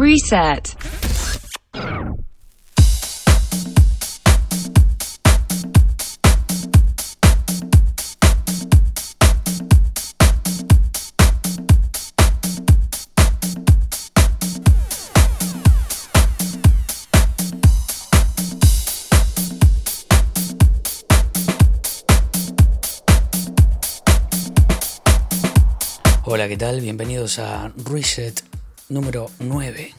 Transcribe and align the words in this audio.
Reset. 0.00 0.76
Hola, 26.24 26.48
¿qué 26.48 26.56
tal? 26.56 26.80
Bienvenidos 26.80 27.38
a 27.38 27.70
Reset 27.84 28.49
número 28.90 29.30
9. 29.38 29.94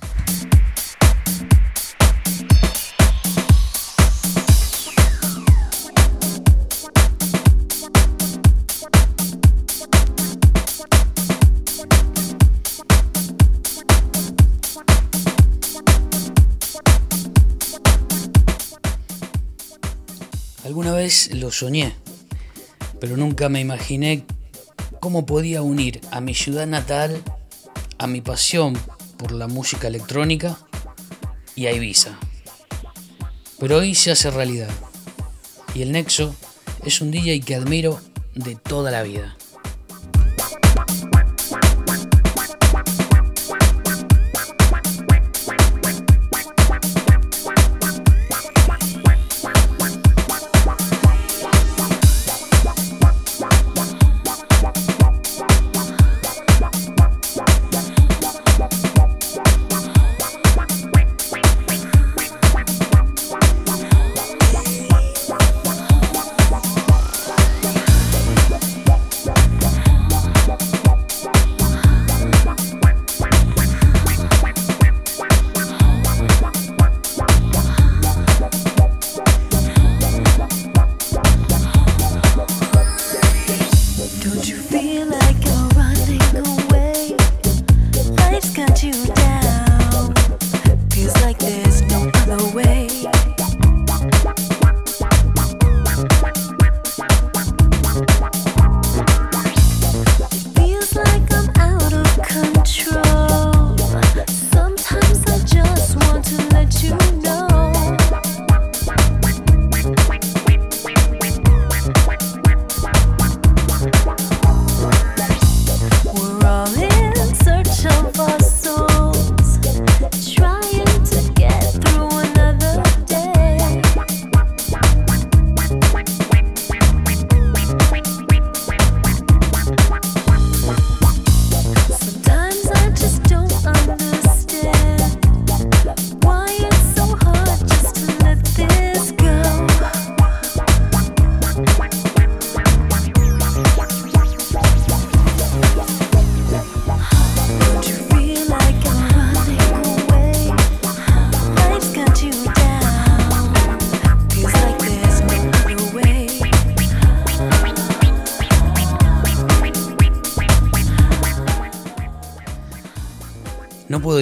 Alguna 20.66 20.94
vez 20.94 21.34
lo 21.34 21.52
soñé, 21.52 21.95
pero 23.00 23.17
nunca 23.17 23.50
me 23.50 23.62
imaginé 23.62 24.26
cómo 25.00 25.26
podía 25.26 25.62
unir 25.62 26.02
a 26.12 26.22
mi 26.22 26.34
ciudad 26.34 26.67
natal, 26.67 27.22
a 28.02 28.08
mi 28.08 28.20
pasión 28.20 28.73
por 29.18 29.32
la 29.32 29.48
música 29.48 29.88
electrónica 29.88 30.58
y 31.56 31.67
a 31.67 31.72
Ibiza. 31.72 32.17
Pero 33.59 33.78
hoy 33.78 33.94
se 33.94 34.09
hace 34.09 34.31
realidad. 34.31 34.72
Y 35.75 35.84
el 35.84 35.92
Nexo 35.92 36.36
es 36.84 37.00
un 37.00 37.12
DJ 37.12 37.42
que 37.42 37.53
admiro 37.53 38.02
de 38.34 38.56
toda 38.56 38.90
la 38.90 39.03
vida. 39.03 39.38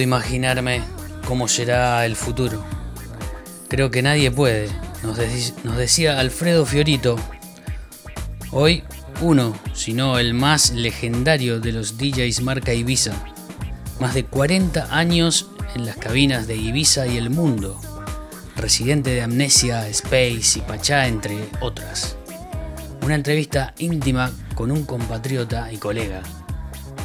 Imaginarme 0.00 0.82
cómo 1.26 1.48
será 1.48 2.04
el 2.06 2.16
futuro. 2.16 2.64
Creo 3.68 3.90
que 3.90 4.02
nadie 4.02 4.30
puede, 4.30 4.68
nos 5.02 5.76
decía 5.76 6.18
Alfredo 6.18 6.66
Fiorito. 6.66 7.16
Hoy 8.50 8.82
uno, 9.20 9.54
si 9.74 9.92
no 9.92 10.18
el 10.18 10.32
más 10.32 10.70
legendario 10.70 11.60
de 11.60 11.72
los 11.72 11.98
DJs 11.98 12.40
marca 12.42 12.72
Ibiza. 12.72 13.12
Más 14.00 14.14
de 14.14 14.24
40 14.24 14.96
años 14.96 15.50
en 15.74 15.84
las 15.84 15.96
cabinas 15.96 16.46
de 16.46 16.56
Ibiza 16.56 17.06
y 17.06 17.18
el 17.18 17.28
mundo. 17.28 17.78
Residente 18.56 19.10
de 19.10 19.22
Amnesia, 19.22 19.86
Space 19.88 20.58
y 20.58 20.62
Pachá, 20.62 21.06
entre 21.06 21.36
otras. 21.60 22.16
Una 23.02 23.14
entrevista 23.14 23.74
íntima 23.78 24.32
con 24.54 24.70
un 24.70 24.84
compatriota 24.84 25.70
y 25.70 25.76
colega. 25.76 26.22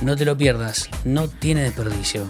No 0.02 0.16
te 0.16 0.26
lo 0.26 0.38
pierdas, 0.38 0.90
no 1.04 1.28
tiene 1.28 1.64
desperdicio. 1.64 2.26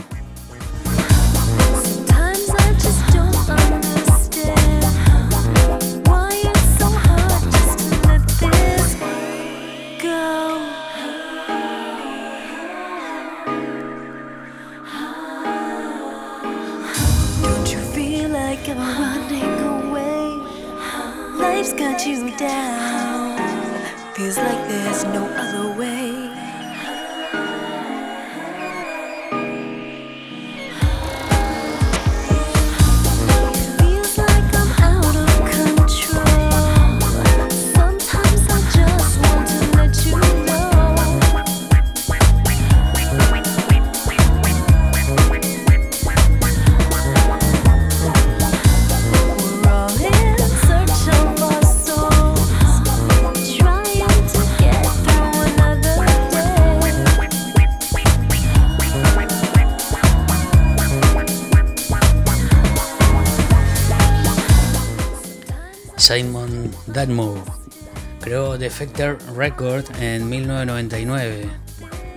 Defector 68.77 69.17
Record 69.37 69.85
en 70.01 70.27
1999. 70.27 71.49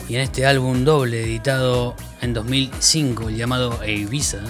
Y 0.09 0.17
en 0.17 0.23
este 0.23 0.45
álbum 0.45 0.85
doble 0.85 1.23
editado 1.23 1.95
en 2.21 2.35
2005 2.35 3.31
llamado 3.31 3.79
Ibiza, 3.87 4.41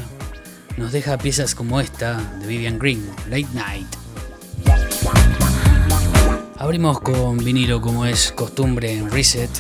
nos 0.78 0.92
deja 0.92 1.18
piezas 1.18 1.54
como 1.54 1.82
esta 1.82 2.18
de 2.40 2.46
Vivian 2.46 2.78
Green, 2.78 3.06
Late 3.28 3.48
Night. 3.52 3.86
Abrimos 6.56 6.98
con 7.00 7.36
vinilo 7.44 7.82
como 7.82 8.06
es 8.06 8.32
costumbre 8.32 8.90
en 8.90 9.10
Reset. 9.10 9.50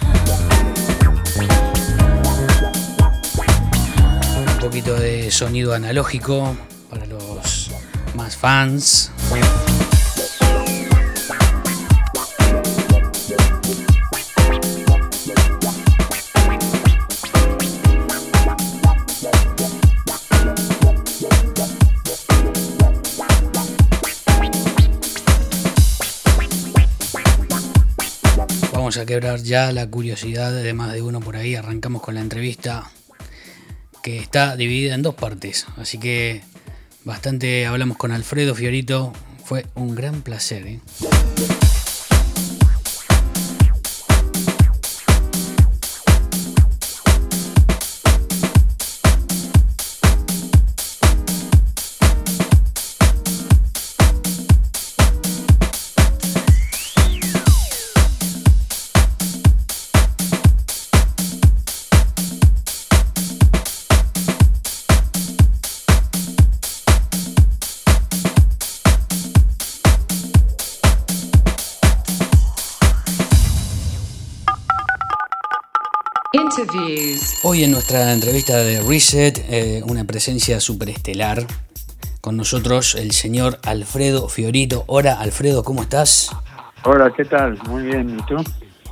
Un 4.54 4.58
poquito 4.58 4.94
de 4.94 5.30
sonido 5.30 5.74
analógico 5.74 6.56
para 6.88 7.04
los 7.04 7.72
más 8.14 8.38
fans. 8.38 9.12
A 28.96 29.06
quebrar 29.06 29.42
ya 29.42 29.70
la 29.72 29.88
curiosidad 29.88 30.52
de 30.52 30.72
más 30.72 30.92
de 30.92 31.02
uno 31.02 31.20
por 31.20 31.36
ahí. 31.36 31.54
Arrancamos 31.54 32.02
con 32.02 32.14
la 32.14 32.20
entrevista 32.20 32.90
que 34.02 34.18
está 34.18 34.56
dividida 34.56 34.94
en 34.94 35.02
dos 35.02 35.14
partes. 35.14 35.66
Así 35.76 35.98
que 35.98 36.42
bastante 37.04 37.66
hablamos 37.66 37.98
con 37.98 38.12
Alfredo 38.12 38.54
Fiorito. 38.54 39.12
Fue 39.44 39.66
un 39.74 39.94
gran 39.94 40.22
placer. 40.22 40.66
¿eh? 40.66 40.80
Hoy 77.58 77.64
en 77.64 77.72
nuestra 77.72 78.12
entrevista 78.12 78.56
de 78.58 78.80
Reset, 78.80 79.44
eh, 79.50 79.82
una 79.84 80.04
presencia 80.04 80.60
superestelar. 80.60 81.44
Con 82.20 82.36
nosotros 82.36 82.94
el 82.94 83.10
señor 83.10 83.58
Alfredo 83.64 84.28
Fiorito. 84.28 84.84
Hola 84.86 85.14
Alfredo, 85.14 85.64
¿cómo 85.64 85.82
estás? 85.82 86.30
Hola, 86.84 87.12
¿qué 87.16 87.24
tal? 87.24 87.58
Muy 87.68 87.82
bien, 87.86 88.16
¿y 88.16 88.22
tú? 88.26 88.36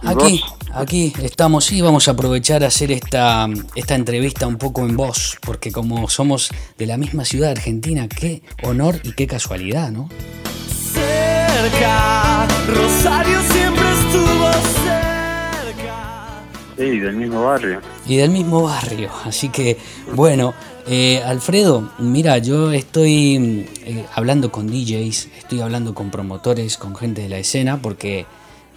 aquí, 0.04 0.42
aquí 0.74 1.12
estamos 1.22 1.70
y 1.70 1.80
vamos 1.80 2.08
a 2.08 2.10
aprovechar 2.10 2.64
a 2.64 2.66
hacer 2.66 2.90
esta, 2.90 3.46
esta 3.76 3.94
entrevista 3.94 4.48
un 4.48 4.58
poco 4.58 4.80
en 4.80 4.96
voz, 4.96 5.38
porque 5.42 5.70
como 5.70 6.08
somos 6.08 6.50
de 6.76 6.86
la 6.86 6.96
misma 6.96 7.24
ciudad 7.24 7.52
argentina, 7.52 8.08
qué 8.08 8.42
honor 8.64 8.98
y 9.04 9.12
qué 9.12 9.28
casualidad, 9.28 9.92
¿no? 9.92 10.08
Cerca, 10.92 12.48
Rosario 12.66 13.40
siempre 13.42 13.92
estuvo 13.92 14.85
Sí, 16.76 16.98
del 16.98 17.16
mismo 17.16 17.44
barrio. 17.44 17.80
Y 18.06 18.16
del 18.16 18.30
mismo 18.30 18.62
barrio. 18.62 19.10
Así 19.24 19.48
que, 19.48 19.78
bueno, 20.14 20.54
eh, 20.86 21.22
Alfredo, 21.24 21.90
mira, 21.98 22.38
yo 22.38 22.70
estoy 22.72 23.66
eh, 23.84 24.04
hablando 24.14 24.52
con 24.52 24.66
DJs, 24.66 25.28
estoy 25.38 25.60
hablando 25.60 25.94
con 25.94 26.10
promotores, 26.10 26.76
con 26.76 26.94
gente 26.94 27.22
de 27.22 27.28
la 27.28 27.38
escena, 27.38 27.80
porque, 27.80 28.26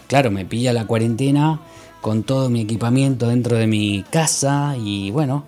claro, 0.08 0.32
me 0.32 0.46
pilla 0.46 0.72
la 0.72 0.88
cuarentena 0.88 1.60
con 2.02 2.24
todo 2.24 2.50
mi 2.50 2.62
equipamiento 2.62 3.28
dentro 3.28 3.58
de 3.58 3.68
mi 3.68 4.04
casa 4.10 4.76
y 4.78 5.12
bueno, 5.12 5.48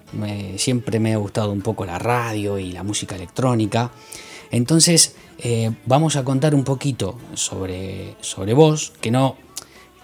siempre 0.58 1.00
me 1.00 1.14
ha 1.14 1.18
gustado 1.18 1.52
un 1.52 1.62
poco 1.62 1.86
la 1.86 1.98
radio 1.98 2.60
y 2.60 2.74
la 2.74 2.84
música 2.84 3.16
electrónica. 3.16 3.92
Entonces, 4.52 5.16
eh, 5.40 5.72
vamos 5.86 6.18
a 6.18 6.24
contar 6.24 6.54
un 6.54 6.64
poquito 6.64 7.18
sobre, 7.34 8.16
sobre 8.20 8.54
vos, 8.54 8.94
que 9.02 9.10
no 9.10 9.38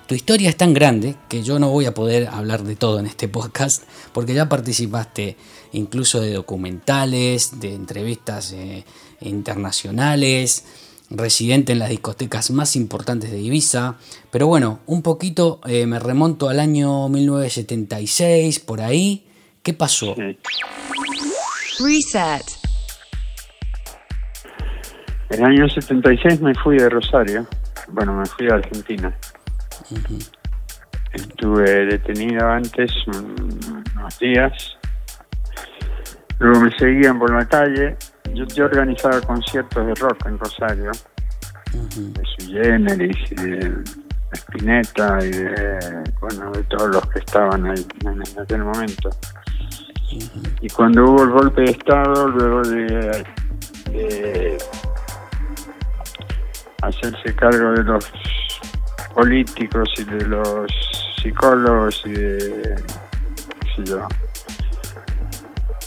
tu 0.07 0.15
historia 0.15 0.49
es 0.49 0.55
tan 0.55 0.73
grande 0.73 1.15
que 1.27 1.43
yo 1.43 1.59
no 1.59 1.69
voy 1.69 1.85
a 1.85 1.93
poder 1.93 2.27
hablar 2.27 2.63
de 2.63 2.77
todo 2.77 2.99
en 2.99 3.05
este 3.05 3.27
podcast 3.27 3.83
porque 4.13 4.33
ya 4.33 4.47
participaste 4.47 5.35
incluso 5.73 6.21
de 6.21 6.31
documentales, 6.31 7.59
de 7.59 7.73
entrevistas 7.73 8.53
eh, 8.53 8.85
internacionales, 9.19 10.65
residente 11.09 11.73
en 11.73 11.79
las 11.79 11.89
discotecas 11.89 12.51
más 12.51 12.77
importantes 12.77 13.31
de 13.31 13.39
Ibiza. 13.39 13.95
Pero 14.31 14.47
bueno, 14.47 14.79
un 14.85 15.01
poquito 15.01 15.59
eh, 15.65 15.85
me 15.85 15.99
remonto 15.99 16.47
al 16.47 16.61
año 16.61 17.09
1976, 17.09 18.61
por 18.61 18.79
ahí. 18.79 19.25
¿Qué 19.61 19.73
pasó? 19.73 20.15
Reset. 21.79 22.45
En 25.29 25.39
el 25.39 25.43
año 25.43 25.67
76 25.67 26.39
me 26.39 26.55
fui 26.55 26.77
de 26.77 26.89
Rosario. 26.89 27.45
Bueno, 27.89 28.13
me 28.13 28.25
fui 28.25 28.47
a 28.49 28.55
Argentina. 28.55 29.13
Estuve 31.13 31.85
detenido 31.85 32.45
antes 32.47 32.91
unos 33.07 34.19
días. 34.19 34.77
Luego 36.39 36.61
me 36.61 36.77
seguían 36.77 37.17
por 37.17 37.33
la 37.33 37.45
calle. 37.47 37.95
Yo, 38.33 38.45
yo 38.47 38.65
organizaba 38.65 39.21
conciertos 39.21 39.85
de 39.85 39.93
rock 39.95 40.25
en 40.25 40.37
Rosario. 40.37 40.91
De 41.71 42.23
su 42.37 42.51
Generis 42.51 43.17
y 43.31 43.35
de 43.35 43.83
Spinetta 44.33 45.19
y 45.21 45.31
de, 45.31 46.03
bueno, 46.19 46.51
de 46.51 46.63
todos 46.63 46.89
los 46.95 47.05
que 47.09 47.19
estaban 47.19 47.65
ahí 47.65 47.85
en, 48.05 48.39
aquel 48.39 48.63
momento. 48.63 49.09
Y 50.61 50.69
cuando 50.69 51.05
hubo 51.05 51.23
el 51.23 51.29
golpe 51.29 51.61
de 51.61 51.71
Estado, 51.71 52.27
luego 52.29 52.61
de 52.63 53.25
hacerse 56.81 57.35
cargo 57.35 57.71
de 57.71 57.83
los 57.83 58.11
políticos 59.17 59.89
y 59.97 60.03
de 60.03 60.27
los 60.27 60.71
psicólogos 61.19 62.03
y 62.05 62.11
de, 62.11 62.75
yo, 63.83 64.07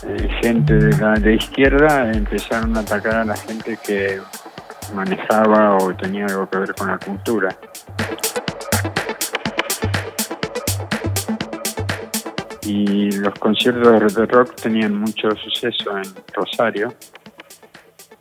eh, 0.04 0.28
gente 0.42 0.74
de 0.74 0.98
la 0.98 1.14
de 1.14 1.34
izquierda 1.36 2.10
empezaron 2.12 2.76
a 2.76 2.80
atacar 2.80 3.14
a 3.14 3.24
la 3.24 3.36
gente 3.36 3.78
que 3.86 4.20
manejaba 4.96 5.76
o 5.76 5.94
tenía 5.94 6.26
algo 6.26 6.50
que 6.50 6.58
ver 6.58 6.74
con 6.74 6.88
la 6.88 6.98
cultura. 6.98 7.56
Y 12.62 13.12
los 13.12 13.34
conciertos 13.38 14.12
de 14.12 14.26
rock 14.26 14.56
tenían 14.56 14.96
mucho 14.96 15.30
suceso 15.36 15.96
en 15.96 16.12
Rosario 16.34 16.92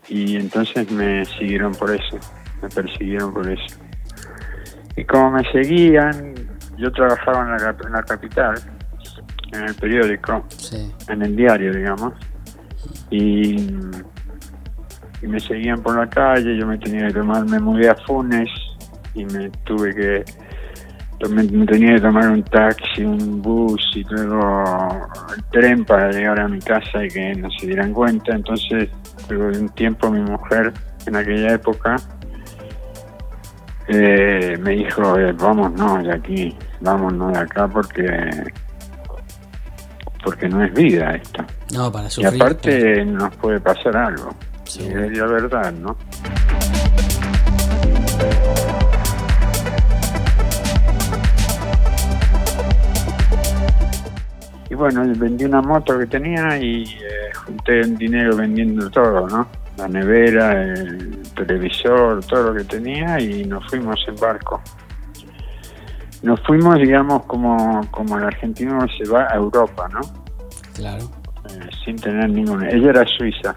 y 0.08 0.36
entonces 0.36 0.92
me 0.92 1.26
siguieron 1.26 1.74
por 1.74 1.96
eso, 1.96 2.20
me 2.62 2.70
persiguieron 2.70 3.34
por 3.34 3.50
eso. 3.50 3.89
Y 4.96 5.04
como 5.06 5.32
me 5.32 5.52
seguían, 5.52 6.34
yo 6.78 6.92
trabajaba 6.92 7.44
en 7.44 7.64
la, 7.64 7.76
en 7.86 7.92
la 7.92 8.04
capital, 8.04 8.56
en 9.54 9.64
el 9.64 9.76
periódico, 9.76 10.46
en 11.08 11.22
el 11.22 11.36
diario, 11.36 11.74
digamos, 11.74 12.14
y, 13.10 13.70
me 15.22 15.40
seguían 15.40 15.82
por 15.82 15.98
la 15.98 16.10
calle, 16.10 16.58
yo 16.58 16.66
me 16.66 16.78
tenía 16.78 17.08
que 17.08 17.14
tomar, 17.14 17.46
me 17.46 17.60
mudé 17.60 17.90
a 17.90 17.96
Funes 17.96 18.50
y 19.14 19.26
me 19.26 19.50
tuve 19.66 19.94
que, 19.94 20.24
me, 21.30 21.46
tenía 21.66 21.96
que 21.96 22.02
tomar 22.02 22.32
un 22.32 22.42
taxi, 22.44 23.04
un 23.04 23.42
bus 23.42 23.82
y 23.96 24.04
luego 24.06 24.64
el 25.36 25.44
tren 25.52 25.84
para 25.84 26.10
llegar 26.12 26.40
a 26.40 26.48
mi 26.48 26.60
casa 26.60 27.04
y 27.04 27.10
que 27.10 27.36
no 27.36 27.50
se 27.52 27.68
dieran 27.68 27.94
cuenta. 27.94 28.34
Entonces, 28.34 28.90
luego 29.28 29.52
de 29.52 29.60
un 29.60 29.70
tiempo 29.70 30.10
mi 30.10 30.22
mujer, 30.22 30.72
en 31.06 31.16
aquella 31.18 31.54
época, 31.54 31.98
eh, 33.92 34.56
me 34.62 34.72
dijo, 34.72 35.18
eh, 35.18 35.34
vámonos 35.34 36.04
de 36.04 36.14
aquí, 36.14 36.56
vámonos 36.80 37.34
de 37.34 37.40
acá 37.40 37.68
porque 37.68 38.06
porque 40.24 40.48
no 40.48 40.64
es 40.64 40.74
vida 40.74 41.16
esto. 41.16 41.44
No, 41.74 41.92
para 41.92 42.08
Y 42.16 42.26
aparte 42.26 43.04
nos 43.06 43.36
puede 43.38 43.60
pasar 43.60 43.98
algo. 43.98 44.36
Sí. 44.66 44.86
es 44.88 45.18
la 45.18 45.26
verdad, 45.26 45.72
¿no? 45.74 45.98
Y 54.70 54.76
bueno, 54.76 55.04
vendí 55.16 55.46
una 55.46 55.62
moto 55.64 55.98
que 55.98 56.06
tenía 56.06 56.60
y 56.60 56.84
eh, 56.84 57.34
junté 57.34 57.80
el 57.80 57.98
dinero 57.98 58.36
vendiendo 58.36 58.88
todo, 58.92 59.28
¿no? 59.28 59.48
La 59.78 59.88
nevera, 59.88 60.62
el 60.62 61.24
televisor, 61.46 62.24
todo 62.26 62.52
lo 62.52 62.54
que 62.54 62.64
tenía 62.64 63.20
y 63.20 63.46
nos 63.46 63.66
fuimos 63.70 64.00
en 64.08 64.16
barco. 64.16 64.62
nos 66.22 66.40
fuimos, 66.42 66.76
digamos, 66.78 67.24
como, 67.26 67.82
como 67.92 68.18
el 68.18 68.26
argentino 68.26 68.86
se 68.98 69.10
va 69.10 69.24
a 69.32 69.36
Europa, 69.36 69.88
¿no? 69.94 70.02
Claro. 70.74 71.10
Eh, 71.50 71.70
sin 71.86 71.96
tener 71.96 72.30
ninguna. 72.30 72.70
Ella 72.70 72.90
era 72.90 73.06
suiza. 73.08 73.56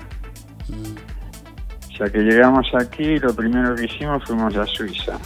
Mm, 0.69 1.93
O 1.93 1.97
sea 1.97 2.09
que 2.11 2.19
llegamos 2.21 2.67
aquí, 2.81 3.19
lo 3.19 3.35
primero 3.35 3.75
que 3.75 3.85
hicimos 3.85 4.25
fuimos 4.25 4.57
a 4.57 4.65
Suiza. 4.67 5.19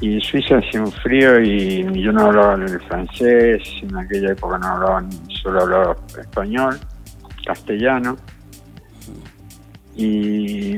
Y 0.00 0.14
en 0.14 0.20
Suiza 0.20 0.58
hacía 0.58 0.80
un 0.80 0.92
frío 0.92 1.40
y 1.40 2.02
yo 2.02 2.12
no 2.12 2.26
hablaba 2.26 2.54
el 2.54 2.80
francés, 2.82 3.60
en 3.82 3.96
aquella 3.96 4.30
época 4.32 4.56
no 4.58 4.66
hablaba, 4.68 5.04
solo 5.42 5.62
hablaba 5.62 5.96
español, 6.20 6.78
castellano. 7.44 8.16
Y, 9.98 10.76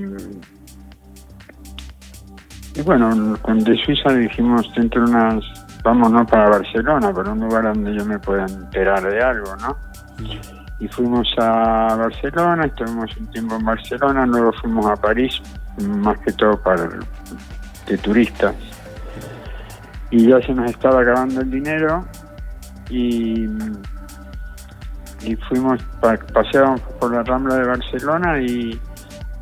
y 2.75 2.83
bueno, 2.85 3.37
con 3.43 3.59
de 3.63 3.77
Suiza 3.85 4.13
dijimos 4.15 4.71
dentro 4.75 5.05
de 5.05 5.11
unas, 5.11 5.45
vamos 5.85 6.11
no 6.11 6.27
para 6.27 6.49
Barcelona, 6.49 7.13
para 7.13 7.33
un 7.33 7.41
lugar 7.41 7.65
donde 7.65 7.95
yo 7.95 8.05
me 8.07 8.19
pueda 8.19 8.47
enterar 8.47 9.03
de 9.03 9.23
algo, 9.23 9.55
¿no? 9.57 9.77
y 10.81 10.89
fuimos 10.89 11.29
a 11.39 11.95
Barcelona, 11.95 12.65
estuvimos 12.65 13.15
un 13.19 13.27
tiempo 13.33 13.55
en 13.57 13.65
Barcelona, 13.67 14.25
luego 14.25 14.51
fuimos 14.55 14.87
a 14.87 14.97
París, 14.97 15.43
más 15.87 16.19
que 16.21 16.33
todo 16.33 16.59
para 16.63 16.89
de 17.87 17.99
turistas. 17.99 18.55
Y 20.11 20.27
ya 20.29 20.41
se 20.41 20.55
nos 20.55 20.71
estaba 20.71 21.03
acabando 21.03 21.43
el 21.43 21.51
dinero 21.51 22.07
y, 22.89 23.45
y 25.23 25.37
fuimos, 25.51 25.83
pa- 26.01 26.19
paseábamos 26.33 26.81
por 26.99 27.13
la 27.13 27.23
Rambla 27.25 27.57
de 27.57 27.65
Barcelona 27.67 28.41
y 28.41 28.81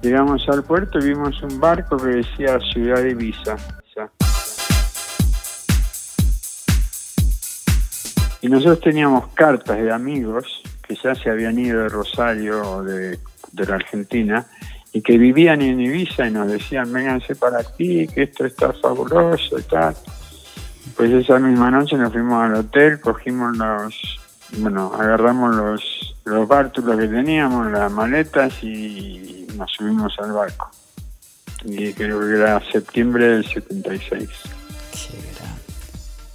llegamos 0.02 0.48
al 0.48 0.62
puerto 0.64 0.98
y 0.98 1.08
vimos 1.08 1.42
un 1.42 1.60
barco 1.60 1.96
que 1.96 2.08
decía 2.08 2.58
Ciudad 2.72 3.02
de 3.02 3.10
Ibiza. 3.10 3.56
Y 8.40 8.48
nosotros 8.48 8.80
teníamos 8.80 9.28
cartas 9.34 9.78
de 9.78 9.92
amigos 9.92 10.62
que 10.86 10.94
ya 10.94 11.14
se 11.14 11.28
habían 11.28 11.58
ido 11.58 11.82
de 11.82 11.88
Rosario 11.88 12.62
o 12.62 12.84
de, 12.84 13.18
de 13.52 13.66
la 13.66 13.74
Argentina 13.74 14.46
y 14.92 15.02
que 15.02 15.18
vivían 15.18 15.60
en 15.62 15.80
Ibiza 15.80 16.28
y 16.28 16.30
nos 16.30 16.48
decían, 16.48 16.92
vénganse 16.92 17.34
para 17.34 17.58
aquí, 17.58 18.06
que 18.06 18.22
esto 18.22 18.46
está 18.46 18.72
fabuloso 18.72 19.58
y 19.58 19.62
tal. 19.62 19.94
Pues 20.96 21.10
esa 21.10 21.38
misma 21.38 21.70
noche 21.70 21.96
nos 21.96 22.12
fuimos 22.12 22.42
al 22.42 22.54
hotel, 22.54 23.00
cogimos 23.00 23.56
los, 23.56 24.20
bueno, 24.58 24.92
agarramos 24.94 25.54
los, 25.54 26.16
los 26.24 26.48
bártulos 26.48 26.96
que 26.96 27.08
teníamos, 27.08 27.70
las 27.70 27.90
maletas 27.92 28.62
y 28.62 29.37
nos 29.58 29.70
subimos 29.72 30.14
al 30.18 30.32
barco. 30.32 30.70
Y 31.64 31.92
creo 31.92 32.20
que 32.20 32.36
era 32.36 32.62
septiembre 32.70 33.26
del 33.28 33.44
76. 33.44 34.28
qué 34.92 35.18
grande. 35.34 35.62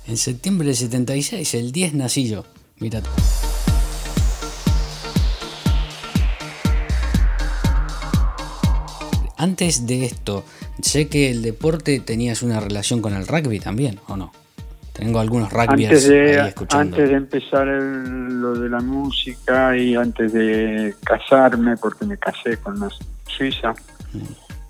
En 0.05 0.17
septiembre 0.17 0.67
del 0.67 0.75
76, 0.75 1.53
el 1.55 1.71
10 1.71 1.93
nací 1.93 2.27
yo. 2.27 2.43
Mira. 2.77 3.01
Antes 9.37 9.87
de 9.87 10.05
esto, 10.05 10.43
sé 10.81 11.07
que 11.07 11.31
el 11.31 11.41
deporte 11.41 11.99
tenías 11.99 12.43
una 12.43 12.59
relación 12.59 13.01
con 13.01 13.13
el 13.13 13.27
rugby 13.27 13.59
también, 13.59 13.99
¿o 14.07 14.15
no? 14.15 14.31
Tengo 14.93 15.19
algunos 15.19 15.51
rugbyers 15.51 15.71
antes 15.91 16.07
de, 16.07 16.39
ahí 16.39 16.47
escuchando. 16.49 16.81
antes 16.95 17.09
de 17.09 17.15
empezar 17.15 17.67
el- 17.67 18.39
lo 18.41 18.53
de 18.53 18.69
la 18.69 18.79
música 18.79 19.75
y 19.75 19.95
antes 19.95 20.31
de 20.33 20.93
casarme, 21.03 21.75
porque 21.77 22.05
me 22.05 22.17
casé 22.17 22.57
con 22.57 22.77
una 22.77 22.89
suiza, 23.27 23.73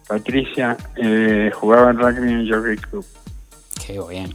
Patricia, 0.08 0.78
eh, 0.96 1.52
jugaba 1.54 1.90
al 1.90 1.98
rugby 1.98 2.30
en 2.32 2.40
el 2.40 2.54
Jockey 2.54 2.78
Club. 2.78 3.06
Qué 3.86 4.00
bien. 4.10 4.34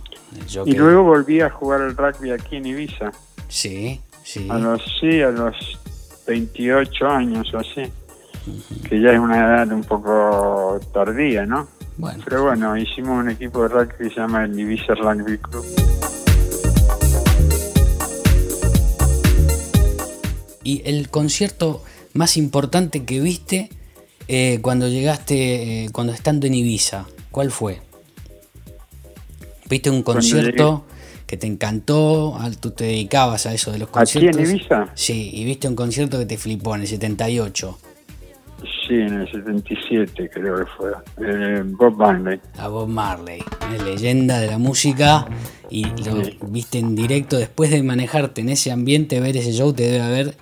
Y 0.67 0.75
luego 0.75 1.05
volví 1.05 1.41
a 1.41 1.49
jugar 1.51 1.81
al 1.83 1.97
rugby 1.97 2.33
aquí 2.33 2.57
en 2.57 2.67
Ibiza, 2.67 3.11
Sí, 3.49 4.01
sí. 4.23 4.47
a 4.51 4.59
los, 4.59 4.83
sí, 5.01 5.23
a 5.23 5.31
los 5.31 5.57
28 6.27 7.09
años 7.09 7.53
o 7.55 7.59
así, 7.59 7.91
que 8.89 9.01
ya 9.01 9.13
es 9.13 9.19
una 9.19 9.39
edad 9.39 9.73
un 9.73 9.85
poco 9.85 10.79
tardía, 10.93 11.47
¿no? 11.47 11.67
Bueno, 11.99 12.23
Pero 12.25 12.45
bueno, 12.45 12.77
hicimos 12.77 13.19
un 13.19 13.29
equipo 13.29 13.63
de 13.63 13.69
rugby 13.69 13.95
que 13.99 14.05
se 14.11 14.21
llama 14.21 14.45
el 14.45 14.59
Ibiza 14.59 14.95
Rugby 14.95 15.37
Club. 15.39 15.65
y 20.63 20.83
el 20.85 21.09
concierto 21.09 21.83
más 22.13 22.37
importante 22.37 23.05
que 23.05 23.21
viste 23.21 23.71
eh, 24.27 24.59
cuando 24.61 24.89
llegaste, 24.89 25.85
eh, 25.85 25.91
cuando 25.91 26.13
estando 26.13 26.47
en 26.47 26.55
Ibiza, 26.55 27.07
¿cuál 27.31 27.51
fue? 27.51 27.81
¿Viste 29.71 29.89
un 29.89 30.03
concierto 30.03 30.85
que 31.27 31.39
te 31.39 31.47
encantó? 31.47 32.37
Al- 32.37 32.59
¿Tú 32.59 32.73
te 32.73 32.85
dedicabas 32.85 33.47
a 33.47 33.55
eso 33.55 33.73
de 33.73 33.79
los 33.79 33.89
¿Aquí 33.95 34.19
en 34.19 34.27
conciertos? 34.27 34.51
Ibiza? 34.51 34.89
Sí, 34.95 35.31
y 35.33 35.45
viste 35.45 35.69
un 35.69 35.77
concierto 35.77 36.19
que 36.19 36.27
te 36.27 36.37
flipó 36.37 36.75
en 36.75 36.83
el 36.83 36.87
78. 36.87 37.79
Sí, 38.89 38.95
en 38.95 39.21
el 39.21 39.31
77 39.31 40.31
creo 40.33 40.57
que 40.57 40.65
fue. 40.65 40.91
Eh, 41.21 41.63
Bob 41.65 41.97
Marley. 41.99 42.41
A 42.59 42.69
Bob 42.69 42.89
Marley, 42.89 43.43
una 43.69 43.85
leyenda 43.85 44.41
de 44.41 44.47
la 44.47 44.57
música, 44.59 45.27
y 45.69 45.85
lo 45.85 46.25
Sí. 46.25 46.39
viste 46.49 46.79
en 46.79 46.97
directo 46.97 47.37
después 47.37 47.71
de 47.71 47.83
manejarte 47.83 48.41
en 48.41 48.49
ese 48.49 48.73
ambiente, 48.73 49.21
ver 49.21 49.37
ese 49.37 49.53
show 49.53 49.73
te 49.75 49.83
debe 49.85 50.01
haber 50.01 50.35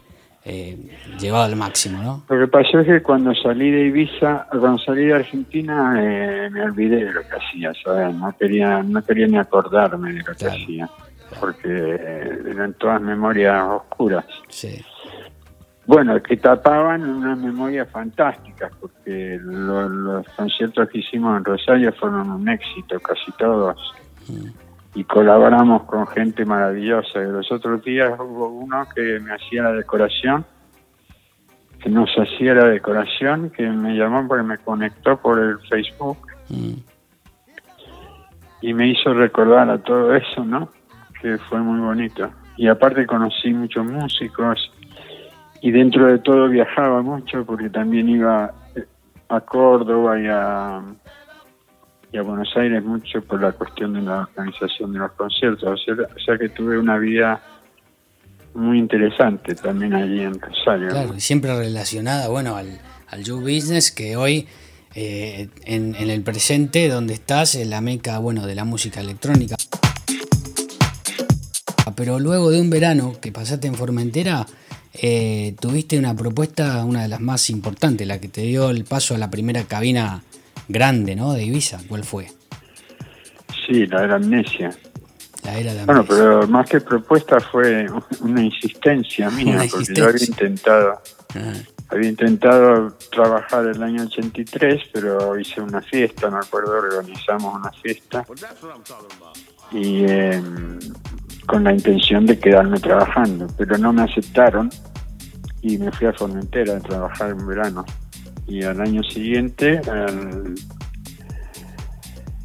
eh, 0.48 0.78
llevado 1.18 1.44
al 1.46 1.56
máximo, 1.56 2.00
¿no? 2.00 2.22
Lo 2.28 2.38
que 2.38 2.46
pasó 2.46 2.78
es 2.78 2.86
que 2.86 3.02
cuando 3.02 3.34
salí 3.34 3.68
de 3.68 3.86
Ibiza, 3.86 4.46
cuando 4.50 4.78
salí 4.78 5.06
de 5.06 5.14
Argentina, 5.14 5.96
eh, 5.98 6.48
me 6.52 6.62
olvidé 6.62 7.04
de 7.04 7.12
lo 7.12 7.22
que 7.22 7.34
hacía, 7.34 7.72
¿sabes? 7.82 8.14
No 8.14 8.32
quería, 8.38 8.80
no 8.84 9.02
quería 9.04 9.26
ni 9.26 9.38
acordarme 9.38 10.12
de 10.12 10.20
lo 10.22 10.34
que 10.36 10.46
hacía, 10.46 10.88
porque 11.40 11.66
eh, 11.66 12.38
eran 12.48 12.74
todas 12.74 13.00
memorias 13.02 13.60
oscuras. 13.68 14.24
Sí. 14.48 14.80
Bueno, 15.86 16.20
que 16.20 16.36
tapaban 16.36 17.08
unas 17.08 17.38
memorias 17.38 17.88
fantásticas, 17.90 18.72
porque 18.80 19.38
lo- 19.40 19.88
los 19.88 20.28
conciertos 20.30 20.88
que 20.88 20.98
hicimos 20.98 21.36
en 21.38 21.44
Rosario 21.44 21.92
fueron 21.92 22.30
un 22.30 22.48
éxito, 22.48 22.98
casi 23.00 23.30
todos. 23.32 23.78
Y 24.94 25.04
colaboramos 25.04 25.84
con 25.84 26.06
gente 26.08 26.44
maravillosa. 26.44 27.20
Y 27.20 27.30
los 27.30 27.52
otros 27.52 27.84
días 27.84 28.18
hubo 28.18 28.48
uno 28.48 28.84
que 28.94 29.20
me 29.20 29.32
hacía 29.32 29.62
la 29.64 29.72
decoración, 29.72 30.44
que 31.80 31.90
nos 31.90 32.10
hacía 32.18 32.54
la 32.54 32.64
decoración, 32.64 33.50
que 33.50 33.68
me 33.68 33.94
llamó 33.96 34.26
porque 34.26 34.42
me 34.42 34.58
conectó 34.58 35.18
por 35.18 35.38
el 35.38 35.58
Facebook 35.68 36.18
y 38.60 38.74
me 38.74 38.88
hizo 38.88 39.14
recordar 39.14 39.70
a 39.70 39.78
todo 39.78 40.14
eso, 40.16 40.44
¿no? 40.44 40.70
Que 41.20 41.38
fue 41.38 41.60
muy 41.60 41.78
bonito. 41.78 42.30
Y 42.56 42.66
aparte 42.68 43.06
conocí 43.06 43.52
muchos 43.52 43.84
músicos 43.84 44.72
y 45.60 45.70
dentro 45.70 46.06
de 46.06 46.18
todo 46.18 46.48
viajaba 46.48 47.02
mucho 47.02 47.44
porque 47.44 47.70
también 47.70 48.08
iba 48.08 48.52
eh, 48.74 48.84
a 49.28 49.40
Córdoba 49.40 50.20
y 50.20 50.26
a, 50.26 50.82
y 52.12 52.18
a 52.18 52.22
Buenos 52.22 52.54
Aires 52.56 52.84
mucho 52.84 53.22
por 53.22 53.40
la 53.40 53.52
cuestión 53.52 53.94
de 53.94 54.02
la 54.02 54.20
organización 54.22 54.92
de 54.92 54.98
los 54.98 55.12
conciertos. 55.12 55.64
O 55.64 55.76
sea, 55.76 55.94
o 55.94 56.18
sea 56.18 56.38
que 56.38 56.48
tuve 56.50 56.78
una 56.78 56.98
vida 56.98 57.40
muy 58.54 58.78
interesante 58.78 59.54
también 59.54 59.94
allí 59.94 60.20
en 60.20 60.40
Rosario. 60.40 60.88
Claro, 60.88 61.14
y 61.14 61.20
siempre 61.20 61.56
relacionada, 61.56 62.28
bueno, 62.28 62.56
al, 62.56 62.78
al 63.08 63.22
show 63.22 63.40
business 63.40 63.92
que 63.92 64.16
hoy, 64.16 64.48
eh, 64.94 65.48
en, 65.64 65.94
en 65.94 66.10
el 66.10 66.22
presente, 66.22 66.88
donde 66.88 67.14
estás, 67.14 67.54
en 67.54 67.70
la 67.70 67.80
meca, 67.80 68.18
bueno, 68.18 68.46
de 68.46 68.54
la 68.54 68.64
música 68.64 69.00
electrónica. 69.00 69.56
Pero 71.94 72.18
luego 72.18 72.50
de 72.50 72.60
un 72.60 72.68
verano 72.68 73.14
que 73.20 73.32
pasaste 73.32 73.68
en 73.68 73.74
Formentera, 73.74 74.46
eh, 75.02 75.54
tuviste 75.60 75.98
una 75.98 76.14
propuesta, 76.14 76.84
una 76.84 77.02
de 77.02 77.08
las 77.08 77.20
más 77.20 77.50
importantes, 77.50 78.06
la 78.06 78.18
que 78.20 78.28
te 78.28 78.42
dio 78.42 78.70
el 78.70 78.84
paso 78.84 79.14
a 79.14 79.18
la 79.18 79.30
primera 79.30 79.64
cabina 79.64 80.22
grande, 80.68 81.14
¿no? 81.16 81.32
De 81.32 81.44
Ibiza. 81.44 81.78
¿Cuál 81.88 82.04
fue? 82.04 82.28
Sí, 83.66 83.86
la 83.86 84.04
era 84.04 84.16
amnesia. 84.16 84.70
La 85.44 85.58
era 85.58 85.74
de 85.74 85.84
Bueno, 85.84 86.00
Amnesia. 86.00 86.24
pero 86.24 86.48
más 86.48 86.68
que 86.68 86.80
propuesta 86.80 87.40
fue 87.40 87.86
una 88.20 88.42
insistencia 88.42 89.30
mía, 89.30 89.54
Una 89.56 89.64
porque 89.70 89.94
yo 89.94 90.04
había 90.08 90.24
intentado, 90.24 91.00
Ah, 91.34 91.52
había 91.88 92.08
intentado 92.08 92.96
trabajar 93.12 93.66
el 93.66 93.82
año 93.82 94.04
83, 94.04 94.82
pero 94.92 95.38
hice 95.38 95.60
una 95.60 95.80
fiesta, 95.82 96.30
me 96.30 96.38
acuerdo, 96.38 96.72
organizamos 96.72 97.54
una 97.54 97.70
fiesta 97.72 98.24
y 99.72 100.04
eh, 100.04 100.42
con 101.46 101.64
la 101.64 101.72
intención 101.72 102.26
de 102.26 102.38
quedarme 102.38 102.78
trabajando, 102.80 103.46
pero 103.56 103.78
no 103.78 103.92
me 103.92 104.02
aceptaron 104.02 104.70
y 105.62 105.78
me 105.78 105.90
fui 105.92 106.06
a 106.06 106.12
Formentera 106.12 106.76
a 106.76 106.80
trabajar 106.80 107.30
en 107.30 107.46
verano. 107.46 107.84
Y 108.46 108.62
al 108.62 108.80
año 108.80 109.02
siguiente, 109.02 109.80
al- 109.90 110.54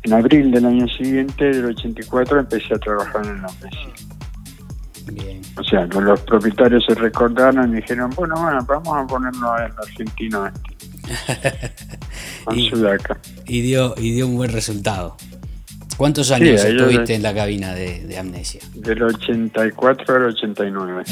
en 0.04 0.14
abril 0.14 0.52
del 0.52 0.66
año 0.66 0.88
siguiente, 0.88 1.46
del 1.46 1.66
84, 1.66 2.40
empecé 2.40 2.74
a 2.74 2.80
trabajar 2.80 3.24
en 3.26 3.42
la 3.42 3.48
bien. 5.14 5.42
O 5.58 5.64
sea, 5.64 5.86
los 5.86 6.22
propietarios 6.22 6.84
se 6.88 6.96
recordaron 6.96 7.72
y 7.72 7.82
dijeron, 7.82 8.10
bueno, 8.16 8.36
bueno, 8.42 8.66
vamos 8.68 8.98
a 8.98 9.06
ponerlo 9.06 9.52
al 9.52 9.72
argentino 9.78 10.48
este. 10.48 11.72
Y-. 12.56 12.70
Y 13.46 13.62
dio, 13.62 13.94
y 13.98 14.14
dio 14.16 14.28
un 14.28 14.38
buen 14.38 14.52
resultado. 14.52 15.18
¿Cuántos 16.02 16.32
años 16.32 16.66
estuviste 16.66 17.14
en 17.14 17.22
la 17.22 17.32
cabina 17.32 17.76
de, 17.76 18.00
de 18.00 18.18
Amnesia? 18.18 18.60
Del 18.74 19.04
84 19.04 20.16
al 20.16 20.24
89. 20.34 21.04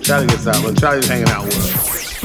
Charlie 0.00 0.26
gets 0.28 0.46
out 0.46 0.64
when 0.64 0.74
Charlie's 0.76 1.06
hanging 1.06 1.28
out 1.28 1.44
with 1.44 1.58
us. 1.58 2.22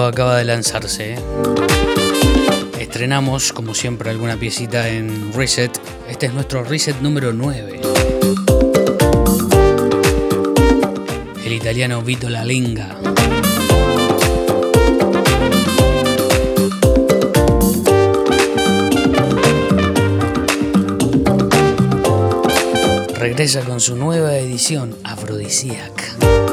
Acaba 0.00 0.38
de 0.38 0.44
lanzarse. 0.44 1.14
¿eh? 1.14 1.18
Estrenamos, 2.80 3.52
como 3.52 3.74
siempre, 3.74 4.08
alguna 4.08 4.38
piecita 4.38 4.88
en 4.88 5.32
Reset. 5.34 5.70
Este 6.08 6.26
es 6.26 6.32
nuestro 6.32 6.64
Reset 6.64 6.98
número 7.00 7.34
9. 7.34 7.80
El 11.44 11.52
italiano 11.52 12.00
Vito 12.00 12.30
Lalinga. 12.30 12.96
Regresa 23.18 23.60
con 23.60 23.78
su 23.78 23.94
nueva 23.94 24.36
edición 24.38 24.96
Afrodisíaca. 25.04 26.51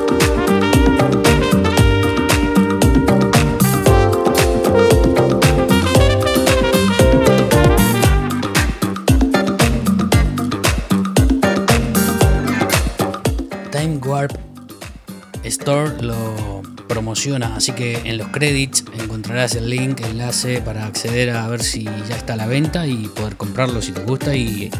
Así 17.27 17.73
que 17.73 17.97
en 18.05 18.17
los 18.17 18.29
credits 18.29 18.85
encontrarás 18.97 19.53
el 19.55 19.69
link, 19.69 19.99
enlace 19.99 20.61
para 20.61 20.85
acceder 20.85 21.31
a 21.31 21.47
ver 21.49 21.61
si 21.61 21.83
ya 21.83 22.15
está 22.15 22.33
a 22.33 22.37
la 22.37 22.47
venta 22.47 22.87
y 22.87 23.09
poder 23.09 23.35
comprarlo 23.35 23.81
si 23.81 23.91
te 23.91 24.03
gusta 24.03 24.33
y 24.35 24.71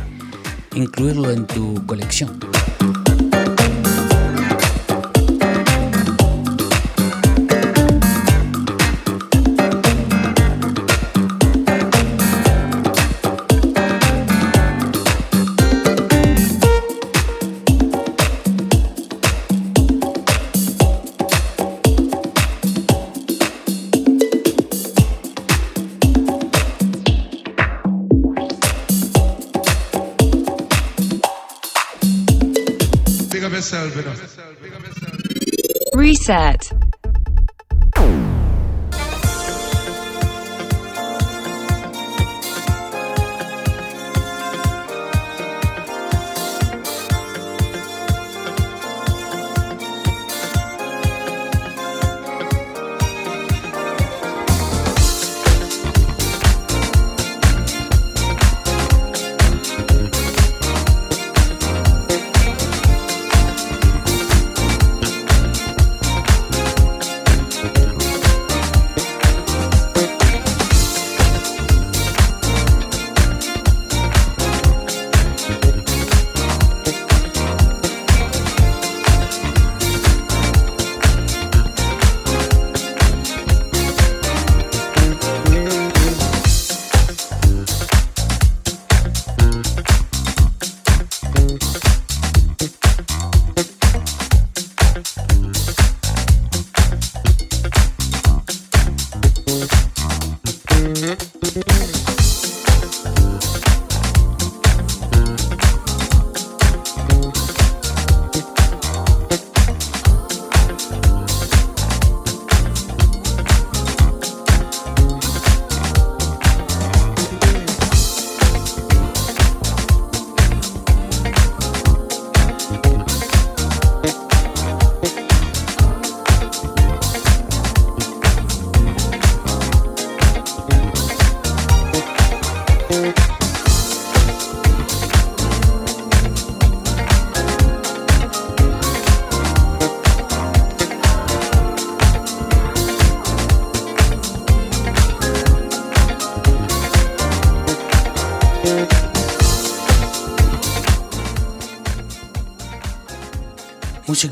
incluirlo 0.73 1.31
en 1.31 1.45
tu 1.45 1.85
colección. 1.85 2.48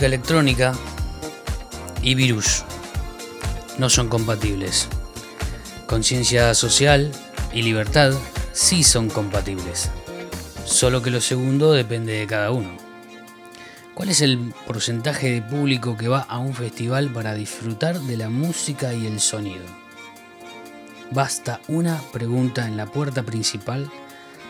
Electrónica 0.05 0.73
y 2.01 2.15
virus 2.15 2.63
no 3.77 3.89
son 3.89 4.09
compatibles. 4.09 4.87
Conciencia 5.87 6.53
social 6.53 7.11
y 7.53 7.61
libertad 7.61 8.13
sí 8.51 8.83
son 8.83 9.09
compatibles, 9.09 9.89
solo 10.65 11.01
que 11.01 11.11
lo 11.11 11.21
segundo 11.21 11.73
depende 11.73 12.13
de 12.13 12.27
cada 12.27 12.51
uno. 12.51 12.69
¿Cuál 13.93 14.09
es 14.09 14.21
el 14.21 14.53
porcentaje 14.67 15.31
de 15.31 15.41
público 15.41 15.97
que 15.97 16.07
va 16.07 16.19
a 16.19 16.37
un 16.37 16.53
festival 16.53 17.09
para 17.09 17.33
disfrutar 17.33 17.99
de 17.99 18.17
la 18.17 18.29
música 18.29 18.93
y 18.93 19.07
el 19.07 19.19
sonido? 19.19 19.65
Basta 21.11 21.61
una 21.67 21.99
pregunta 22.11 22.67
en 22.67 22.77
la 22.77 22.85
puerta 22.85 23.23
principal 23.23 23.89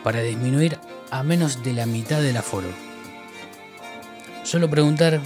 para 0.04 0.22
disminuir 0.22 0.80
a 1.12 1.24
menos 1.24 1.64
de 1.64 1.74
la 1.74 1.86
mitad 1.86 2.22
del 2.22 2.38
aforo. 2.38 2.87
Solo 4.48 4.70
preguntar, 4.70 5.20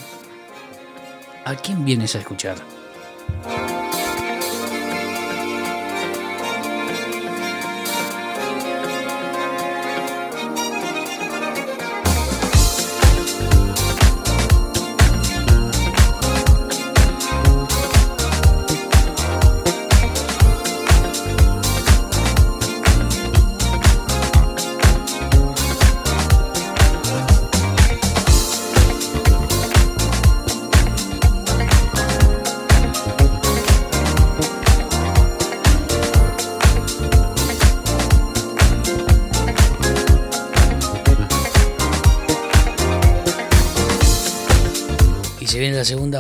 ¿a 1.46 1.56
quién 1.56 1.86
vienes 1.86 2.16
a 2.16 2.18
escuchar? 2.18 2.56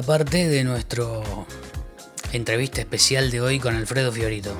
Parte 0.01 0.47
de 0.47 0.63
nuestro 0.63 1.45
entrevista 2.33 2.81
especial 2.81 3.29
de 3.29 3.41
hoy 3.41 3.59
con 3.59 3.75
Alfredo 3.75 4.11
Fiorito. 4.11 4.55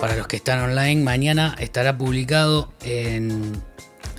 Para 0.00 0.16
los 0.16 0.26
que 0.26 0.36
están 0.36 0.60
online, 0.60 1.02
mañana 1.02 1.54
estará 1.58 1.96
publicado 1.96 2.72
en 2.82 3.52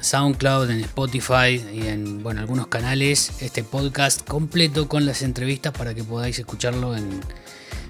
SoundCloud, 0.02 0.70
en 0.70 0.82
Spotify 0.82 1.64
y 1.74 1.88
en 1.88 2.24
bueno, 2.24 2.42
algunos 2.42 2.68
canales 2.68 3.32
este 3.42 3.64
podcast 3.64 4.26
completo 4.28 4.88
con 4.88 5.06
las 5.06 5.22
entrevistas 5.22 5.74
para 5.74 5.94
que 5.94 6.04
podáis 6.04 6.40
escucharlo 6.40 6.96
en 6.96 7.22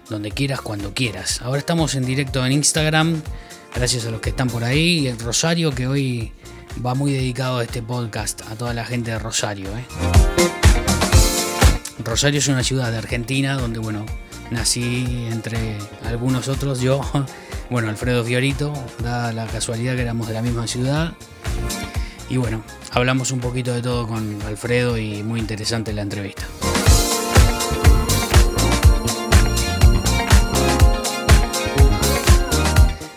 donde 0.10 0.32
quieras, 0.32 0.62
cuando 0.62 0.94
quieras. 0.94 1.42
Ahora 1.42 1.60
estamos 1.60 1.96
en 1.96 2.06
directo 2.06 2.46
en 2.46 2.52
Instagram, 2.52 3.22
gracias 3.76 4.06
a 4.06 4.12
los 4.12 4.22
que 4.22 4.30
están 4.30 4.50
por 4.50 4.64
ahí 4.64 5.00
y 5.00 5.08
el 5.08 5.20
Rosario 5.20 5.72
que 5.72 5.88
hoy 5.88 6.32
va 6.86 6.96
muy 6.96 7.12
dedicado 7.12 7.60
a 7.60 7.64
este 7.64 7.82
podcast, 7.82 8.42
a 8.50 8.56
toda 8.56 8.74
la 8.74 8.86
gente 8.86 9.12
de 9.12 9.20
Rosario. 9.20 9.70
¿eh? 9.70 10.65
Rosario 12.06 12.38
es 12.38 12.48
una 12.48 12.64
ciudad 12.64 12.92
de 12.92 13.00
Argentina 13.00 13.56
donde, 13.56 13.80
bueno, 13.80 14.06
nací 14.52 15.28
entre 15.32 15.76
algunos 16.06 16.48
otros, 16.48 16.80
yo, 16.80 17.02
bueno, 17.72 17.90
Alfredo 17.90 18.24
Fiorito, 18.24 18.72
da 19.04 19.34
la 19.34 19.48
casualidad 19.48 19.96
que 19.96 20.04
éramos 20.04 20.28
de 20.28 20.36
la 20.36 20.44
misma 20.44 20.68
ciudad. 20.68 21.14
Y 22.30 22.38
bueno, 22.38 22.64
hablamos 22.92 23.32
un 23.32 23.40
poquito 23.40 23.74
de 23.74 23.82
todo 23.82 24.08
con 24.08 24.40
Alfredo 24.44 25.00
y 25.00 25.24
muy 25.24 25.40
interesante 25.40 25.94
la 25.94 26.04
entrevista. 26.04 26.44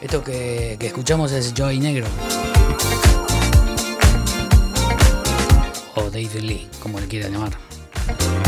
Esto 0.00 0.24
que, 0.24 0.76
que 0.80 0.86
escuchamos 0.86 1.30
es 1.32 1.52
Joy 1.52 1.78
Negro. 1.78 2.06
O 5.94 6.04
David 6.04 6.40
Lee, 6.40 6.68
como 6.80 7.00
le 7.00 7.06
quieran 7.06 7.32
llamar. 7.32 8.47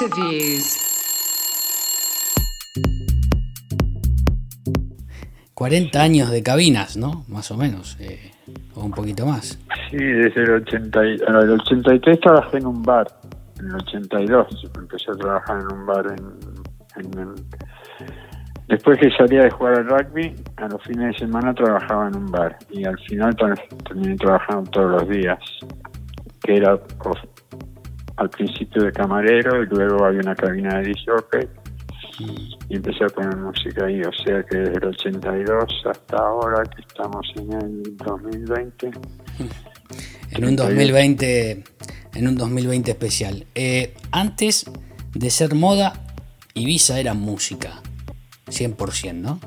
Interviews. 0.00 0.80
40 5.54 6.02
años 6.02 6.30
de 6.30 6.42
cabinas, 6.42 6.96
¿no? 6.96 7.24
Más 7.28 7.50
o 7.52 7.56
menos, 7.56 7.96
eh, 8.00 8.32
o 8.74 8.84
un 8.84 8.90
poquito 8.90 9.24
más. 9.24 9.58
Sí, 9.90 9.96
desde 9.96 10.42
el, 10.42 10.50
80 10.50 11.00
el 11.00 11.50
83 11.50 12.20
trabajé 12.20 12.58
en 12.58 12.66
un 12.66 12.82
bar, 12.82 13.06
en 13.60 13.66
el 13.66 13.76
82 13.76 14.70
empecé 14.76 15.12
a 15.12 15.14
trabajar 15.14 15.60
en 15.60 15.78
un 15.78 15.86
bar 15.86 16.06
en, 16.06 17.34
Después 18.66 18.98
que 18.98 19.10
salía 19.10 19.42
de 19.42 19.50
jugar 19.50 19.74
al 19.74 19.86
rugby, 19.88 20.34
a 20.56 20.68
los 20.68 20.82
fines 20.82 21.12
de 21.12 21.18
semana 21.18 21.54
trabajaba 21.54 22.08
en 22.08 22.16
un 22.16 22.26
bar 22.32 22.56
y 22.70 22.84
al 22.84 22.98
final 23.00 23.36
terminé 23.86 24.16
trabajando 24.16 24.70
todos 24.70 25.02
los 25.02 25.08
días, 25.08 25.38
que 26.42 26.56
era 26.56 26.78
al 28.16 28.30
principio 28.30 28.84
de 28.84 28.92
camarero 28.92 29.62
y 29.62 29.66
luego 29.66 30.04
había 30.04 30.20
una 30.20 30.34
cabina 30.34 30.78
de 30.78 30.88
disc 30.88 31.08
y 32.68 32.76
empecé 32.76 33.04
a 33.04 33.08
poner 33.08 33.36
música 33.36 33.86
ahí. 33.86 34.00
O 34.02 34.12
sea 34.24 34.42
que 34.44 34.58
desde 34.58 34.74
el 34.74 34.84
82 34.84 35.64
hasta 35.90 36.16
ahora, 36.16 36.62
que 36.64 36.82
estamos 36.82 37.26
en 37.36 37.52
el 37.52 37.96
2020. 37.96 38.90
En 40.30 40.44
un 40.44 40.56
2020, 40.56 41.64
en 42.14 42.28
un 42.28 42.36
2020 42.36 42.90
especial. 42.90 43.46
Eh, 43.54 43.94
antes 44.10 44.66
de 45.14 45.30
ser 45.30 45.54
moda, 45.54 45.92
Ibiza 46.54 46.98
era 47.00 47.14
música, 47.14 47.80
100%, 48.46 49.14
¿no? 49.14 49.40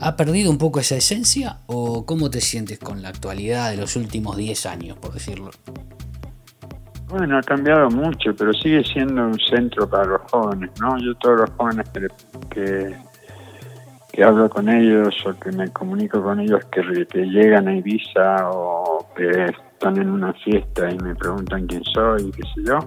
¿Ha 0.00 0.16
perdido 0.16 0.50
un 0.50 0.58
poco 0.58 0.80
esa 0.80 0.96
esencia 0.96 1.58
o 1.66 2.06
cómo 2.06 2.30
te 2.30 2.40
sientes 2.40 2.78
con 2.78 3.02
la 3.02 3.10
actualidad 3.10 3.70
de 3.70 3.76
los 3.76 3.96
últimos 3.96 4.36
10 4.36 4.66
años, 4.66 4.98
por 4.98 5.12
decirlo? 5.12 5.50
Bueno, 7.12 7.38
ha 7.38 7.42
cambiado 7.42 7.90
mucho, 7.90 8.34
pero 8.34 8.52
sigue 8.54 8.82
siendo 8.84 9.26
un 9.26 9.38
centro 9.38 9.88
para 9.88 10.04
los 10.04 10.22
jóvenes, 10.30 10.70
¿no? 10.80 10.96
Yo 10.98 11.14
todos 11.16 11.40
los 11.40 11.50
jóvenes 11.50 11.88
que, 11.90 12.08
que, 12.50 12.96
que 14.12 14.24
hablo 14.24 14.48
con 14.48 14.68
ellos 14.68 15.14
o 15.26 15.38
que 15.38 15.52
me 15.52 15.68
comunico 15.68 16.22
con 16.22 16.40
ellos 16.40 16.64
que, 16.72 17.06
que 17.06 17.26
llegan 17.26 17.68
a 17.68 17.76
Ibiza 17.76 18.50
o 18.50 19.06
que 19.14 19.44
están 19.44 19.98
en 19.98 20.08
una 20.08 20.32
fiesta 20.32 20.90
y 20.90 20.98
me 20.98 21.14
preguntan 21.14 21.66
quién 21.66 21.84
soy, 21.84 22.30
qué 22.32 22.42
sé 22.54 22.62
yo, 22.66 22.78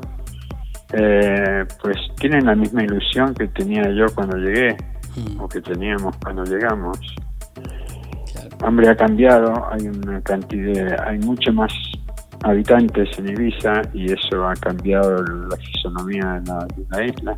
eh, 0.94 1.66
pues 1.82 1.98
tienen 2.20 2.46
la 2.46 2.56
misma 2.56 2.84
ilusión 2.84 3.34
que 3.36 3.48
tenía 3.50 3.90
yo 3.92 4.08
cuando 4.16 4.38
llegué 4.38 4.76
Mm. 5.16 5.42
o 5.42 5.48
que 5.48 5.62
teníamos 5.62 6.16
cuando 6.18 6.44
llegamos. 6.44 7.00
Hombre, 8.64 8.90
ha 8.90 8.96
cambiado, 8.96 9.54
hay 9.72 9.88
una 9.88 10.22
cantidad, 10.22 11.08
hay 11.08 11.20
mucho 11.20 11.52
más 11.54 11.72
habitantes 12.46 13.10
en 13.18 13.30
Ibiza 13.30 13.82
y 13.94 14.12
eso 14.12 14.48
ha 14.48 14.54
cambiado 14.56 15.22
la 15.24 15.58
fisonomía 15.58 16.40
de 16.40 16.52
la, 16.52 16.66
de 16.66 16.86
la 16.92 17.06
isla. 17.06 17.38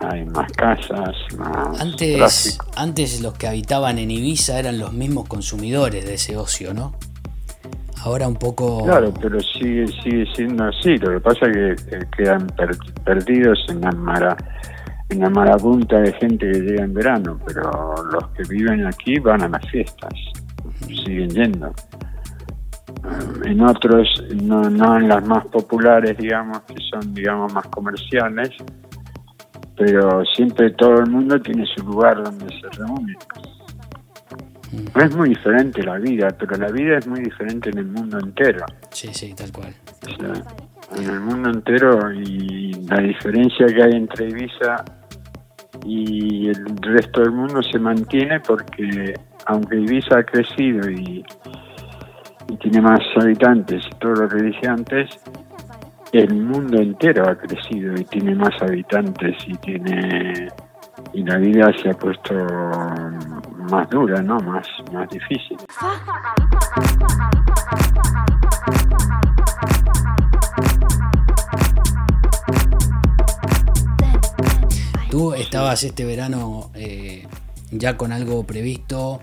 Hay 0.00 0.24
más 0.26 0.52
casas, 0.52 1.16
más 1.38 1.80
Antes, 1.80 2.16
tráfico. 2.16 2.66
antes 2.76 3.20
los 3.20 3.34
que 3.34 3.48
habitaban 3.48 3.98
en 3.98 4.10
Ibiza 4.12 4.58
eran 4.58 4.78
los 4.78 4.92
mismos 4.92 5.26
consumidores 5.26 6.06
de 6.06 6.14
ese 6.14 6.36
ocio, 6.36 6.72
¿no? 6.72 6.94
Ahora 8.04 8.28
un 8.28 8.36
poco... 8.36 8.84
Claro, 8.84 9.12
pero 9.20 9.40
sigue 9.40 9.86
sigue 10.04 10.24
siendo 10.36 10.64
así. 10.64 10.96
Lo 10.98 11.10
que 11.10 11.20
pasa 11.20 11.46
es 11.46 11.82
que, 11.82 11.90
que 11.90 12.06
quedan 12.16 12.46
per- 12.48 12.78
perdidos 13.04 13.58
en 13.70 13.80
la 13.80 13.90
mara, 13.90 14.36
en 15.08 15.18
la 15.18 15.30
marabunta 15.30 15.96
de 15.98 16.12
gente 16.12 16.48
que 16.48 16.60
llega 16.60 16.84
en 16.84 16.94
verano, 16.94 17.40
pero 17.44 17.94
los 18.12 18.28
que 18.36 18.44
viven 18.48 18.86
aquí 18.86 19.18
van 19.18 19.42
a 19.42 19.48
las 19.48 19.66
fiestas, 19.68 20.12
siguen 20.86 21.28
yendo. 21.30 21.72
En 23.44 23.60
otros, 23.62 24.24
no, 24.42 24.68
no 24.68 24.98
en 24.98 25.08
las 25.08 25.26
más 25.26 25.46
populares, 25.46 26.16
digamos, 26.18 26.60
que 26.62 26.74
son, 26.90 27.14
digamos, 27.14 27.52
más 27.52 27.66
comerciales, 27.68 28.50
pero 29.76 30.24
siempre 30.24 30.70
todo 30.72 31.00
el 31.00 31.10
mundo 31.10 31.40
tiene 31.40 31.64
su 31.66 31.84
lugar 31.84 32.22
donde 32.22 32.46
se 32.60 32.68
reúne. 32.78 33.16
No 34.94 35.02
es 35.02 35.16
muy 35.16 35.30
diferente 35.30 35.82
la 35.82 35.98
vida, 35.98 36.28
pero 36.38 36.56
la 36.56 36.68
vida 36.68 36.98
es 36.98 37.06
muy 37.06 37.20
diferente 37.20 37.70
en 37.70 37.78
el 37.78 37.86
mundo 37.86 38.18
entero. 38.18 38.66
Sí, 38.90 39.08
sí, 39.12 39.34
tal 39.34 39.50
cual. 39.52 39.74
O 40.06 40.16
sea, 40.16 40.42
en 40.96 41.10
el 41.10 41.20
mundo 41.20 41.50
entero 41.50 42.12
y 42.12 42.72
la 42.88 42.98
diferencia 42.98 43.66
que 43.66 43.82
hay 43.82 43.92
entre 43.92 44.28
Ibiza 44.28 44.84
y 45.84 46.48
el 46.48 46.76
resto 46.82 47.20
del 47.20 47.32
mundo 47.32 47.62
se 47.62 47.78
mantiene 47.78 48.40
porque 48.40 49.14
aunque 49.46 49.76
Ibiza 49.76 50.18
ha 50.18 50.22
crecido 50.24 50.90
y, 50.90 51.24
y 52.48 52.56
tiene 52.56 52.80
más 52.80 53.00
habitantes 53.20 53.84
y 53.86 53.98
todo 53.98 54.14
lo 54.14 54.28
que 54.28 54.42
dije 54.42 54.66
antes, 54.66 55.10
el 56.12 56.34
mundo 56.34 56.80
entero 56.80 57.28
ha 57.28 57.36
crecido 57.36 57.94
y 57.94 58.04
tiene 58.04 58.34
más 58.34 58.60
habitantes 58.62 59.36
y 59.46 59.54
tiene 59.56 60.48
y 61.12 61.22
la 61.22 61.36
vida 61.36 61.72
se 61.82 61.90
ha 61.90 61.94
puesto 61.94 62.34
más 63.70 63.88
dura, 63.90 64.22
¿no? 64.22 64.38
Más, 64.40 64.66
más 64.92 65.08
difícil. 65.08 65.56
¿Tú 75.10 75.32
estabas 75.34 75.82
este 75.82 76.04
verano 76.04 76.70
eh, 76.74 77.26
ya 77.70 77.96
con 77.96 78.12
algo 78.12 78.44
previsto, 78.44 79.20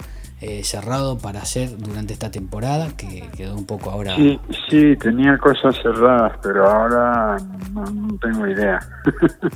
eh, 0.47 0.63
cerrado 0.63 1.17
para 1.17 1.39
hacer 1.41 1.75
durante 1.77 2.13
esta 2.13 2.29
temporada, 2.29 2.89
que 2.95 3.27
quedó 3.35 3.55
un 3.55 3.65
poco 3.65 3.89
ahora... 3.89 4.15
Sí, 4.15 4.39
sí, 4.69 4.95
tenía 4.97 5.37
cosas 5.39 5.75
cerradas, 5.81 6.33
pero 6.43 6.69
ahora 6.69 7.37
no, 7.73 7.83
no 7.85 8.17
tengo 8.19 8.47
idea. 8.47 8.79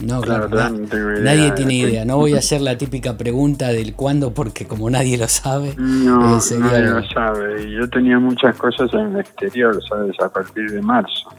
No, 0.02 0.16
La 0.22 0.26
claro, 0.26 0.50
verdad, 0.50 0.72
na- 0.72 0.78
no 0.80 0.88
tengo 0.88 1.12
idea. 1.12 1.24
nadie 1.36 1.52
tiene 1.52 1.74
idea. 1.76 2.06
No 2.06 2.18
voy 2.18 2.34
a 2.34 2.38
hacer 2.40 2.62
la 2.62 2.78
típica 2.78 3.18
pregunta 3.18 3.68
del 3.68 3.94
cuándo, 3.94 4.34
porque 4.34 4.66
como 4.66 4.90
nadie 4.90 5.18
lo 5.18 5.28
sabe, 5.28 5.76
No, 5.78 6.38
eh, 6.38 6.42
sería 6.42 6.66
nadie 6.66 6.78
algo- 6.88 7.00
lo 7.02 7.08
sabe. 7.10 7.64
Y 7.64 7.76
yo 7.76 7.90
tenía 7.90 8.18
muchas 8.20 8.56
cosas 8.58 8.92
en 8.94 9.14
el 9.16 9.20
exterior, 9.20 9.80
¿sabes? 9.88 10.16
A 10.20 10.30
partir 10.30 10.72
de 10.72 10.82
marzo. 10.82 11.30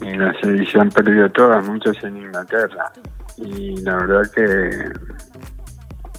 Y 0.00 0.16
las 0.16 0.34
se 0.40 0.78
han 0.80 0.90
perdido 0.90 1.30
todas, 1.30 1.66
muchas 1.66 1.96
en 2.04 2.16
Inglaterra. 2.16 2.90
Y 3.38 3.76
la 3.82 3.96
verdad 3.96 4.22
que 4.34 4.90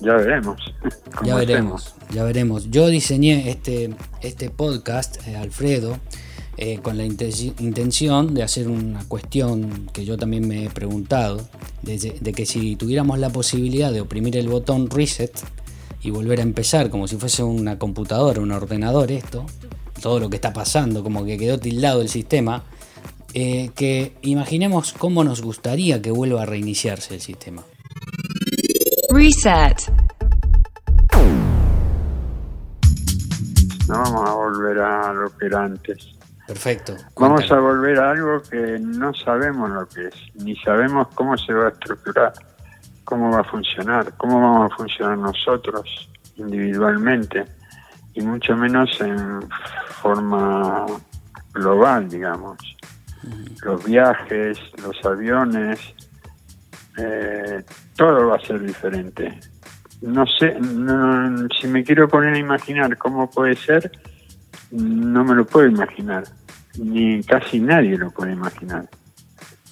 ya 0.01 0.13
veremos. 0.13 0.61
Ya 1.25 1.35
veremos, 1.35 1.95
ya 2.13 2.23
veremos. 2.23 2.69
Yo 2.69 2.87
diseñé 2.87 3.49
este, 3.49 3.89
este 4.21 4.49
podcast, 4.51 5.27
eh, 5.27 5.35
Alfredo, 5.35 5.97
eh, 6.57 6.77
con 6.79 6.95
la 6.97 7.05
intenci- 7.05 7.53
intención 7.59 8.35
de 8.35 8.43
hacer 8.43 8.67
una 8.67 9.03
cuestión 9.07 9.89
que 9.93 10.05
yo 10.05 10.15
también 10.17 10.47
me 10.47 10.65
he 10.65 10.69
preguntado, 10.69 11.47
de, 11.81 11.97
de 12.21 12.33
que 12.33 12.45
si 12.45 12.75
tuviéramos 12.75 13.17
la 13.17 13.29
posibilidad 13.31 13.91
de 13.91 14.01
oprimir 14.01 14.37
el 14.37 14.47
botón 14.47 14.89
reset 14.91 15.31
y 16.01 16.11
volver 16.11 16.39
a 16.39 16.43
empezar 16.43 16.89
como 16.91 17.07
si 17.07 17.15
fuese 17.15 17.41
una 17.43 17.79
computadora, 17.79 18.39
un 18.41 18.51
ordenador 18.51 19.11
esto, 19.11 19.45
todo 20.01 20.19
lo 20.19 20.29
que 20.29 20.35
está 20.35 20.53
pasando, 20.53 21.03
como 21.03 21.25
que 21.25 21.37
quedó 21.39 21.57
tildado 21.59 22.01
el 22.01 22.09
sistema, 22.09 22.63
eh, 23.33 23.71
que 23.75 24.13
imaginemos 24.21 24.93
cómo 24.93 25.23
nos 25.23 25.41
gustaría 25.41 25.99
que 26.01 26.11
vuelva 26.11 26.43
a 26.43 26.45
reiniciarse 26.45 27.15
el 27.15 27.21
sistema. 27.21 27.63
Reset. 29.17 29.91
No 33.87 33.97
vamos 34.03 34.29
a 34.29 34.33
volver 34.33 34.77
a 34.77 35.11
lo 35.11 35.35
que 35.35 35.47
era 35.47 35.63
antes. 35.63 36.15
Perfecto. 36.45 36.95
Vamos 37.15 37.51
a 37.51 37.59
volver 37.59 37.99
a 37.99 38.11
algo 38.11 38.43
que 38.43 38.77
no 38.79 39.11
sabemos 39.15 39.71
lo 39.71 39.87
que 39.87 40.09
es, 40.09 40.13
ni 40.35 40.55
sabemos 40.57 41.07
cómo 41.15 41.35
se 41.35 41.51
va 41.51 41.65
a 41.65 41.69
estructurar, 41.69 42.31
cómo 43.05 43.31
va 43.31 43.39
a 43.39 43.43
funcionar, 43.43 44.15
cómo 44.17 44.39
vamos 44.39 44.71
a 44.71 44.75
funcionar 44.75 45.17
nosotros 45.17 46.11
individualmente, 46.35 47.43
y 48.13 48.21
mucho 48.21 48.55
menos 48.55 49.01
en 49.01 49.49
forma 49.99 50.85
global, 51.53 52.07
digamos. 52.07 52.59
Los 53.63 53.83
viajes, 53.83 54.59
los 54.83 55.03
aviones, 55.03 55.79
eh, 56.97 57.63
todo 57.95 58.27
va 58.27 58.35
a 58.35 58.39
ser 58.39 58.59
diferente. 58.61 59.39
No 60.01 60.25
sé, 60.27 60.57
no- 60.59 61.47
si 61.59 61.67
me 61.67 61.83
quiero 61.83 62.07
poner 62.07 62.33
a 62.35 62.37
imaginar 62.37 62.97
cómo 62.97 63.29
puede 63.29 63.55
ser, 63.55 63.91
no 64.71 65.23
me 65.23 65.33
lo 65.35 65.45
puedo 65.45 65.67
imaginar, 65.67 66.23
ni 66.77 67.23
casi 67.23 67.59
nadie 67.59 67.97
lo 67.97 68.11
puede 68.11 68.33
imaginar. 68.33 68.87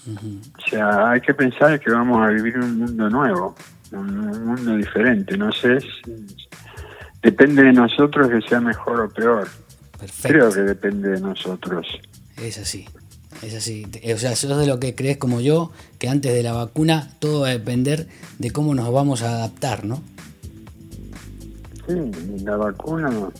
O 0.07 0.69
sea, 0.69 1.11
hay 1.11 1.21
que 1.21 1.33
pensar 1.33 1.79
que 1.79 1.91
vamos 1.91 2.21
a 2.25 2.29
vivir 2.29 2.57
un 2.59 2.77
mundo 2.79 3.09
nuevo, 3.09 3.55
un 3.91 4.45
mundo 4.45 4.75
diferente. 4.77 5.35
No 5.37 5.51
sé, 5.51 5.79
si- 5.81 6.25
depende 7.21 7.63
de 7.63 7.73
nosotros 7.73 8.27
que 8.29 8.41
sea 8.47 8.59
mejor 8.59 9.01
o 9.01 9.09
peor. 9.09 9.47
Perfecto. 9.99 10.27
Creo 10.27 10.51
que 10.51 10.61
depende 10.61 11.09
de 11.09 11.21
nosotros. 11.21 11.87
Es 12.37 12.57
así, 12.59 12.87
es 13.41 13.53
así. 13.53 13.85
Te- 13.85 14.13
O 14.13 14.17
sea, 14.17 14.35
sos 14.35 14.57
de 14.57 14.65
lo 14.67 14.79
que 14.79 14.95
crees 14.95 15.17
como 15.17 15.41
yo, 15.41 15.71
que 15.99 16.07
antes 16.09 16.33
de 16.33 16.43
la 16.43 16.53
vacuna 16.53 17.11
todo 17.19 17.41
va 17.41 17.47
a 17.47 17.51
depender 17.51 18.07
de 18.39 18.51
cómo 18.51 18.73
nos 18.75 18.91
vamos 18.91 19.21
a 19.21 19.29
adaptar, 19.35 19.85
¿no? 19.85 20.01
Sí, 21.87 21.93
la 22.43 22.57
vacuna, 22.57 23.09
no 23.11 23.31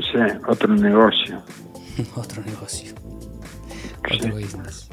sé, 0.00 0.38
otro 0.48 0.74
negocio. 0.74 1.42
Otro 2.16 2.42
negocio, 2.42 2.92
otro 4.12 4.34
business. 4.34 4.88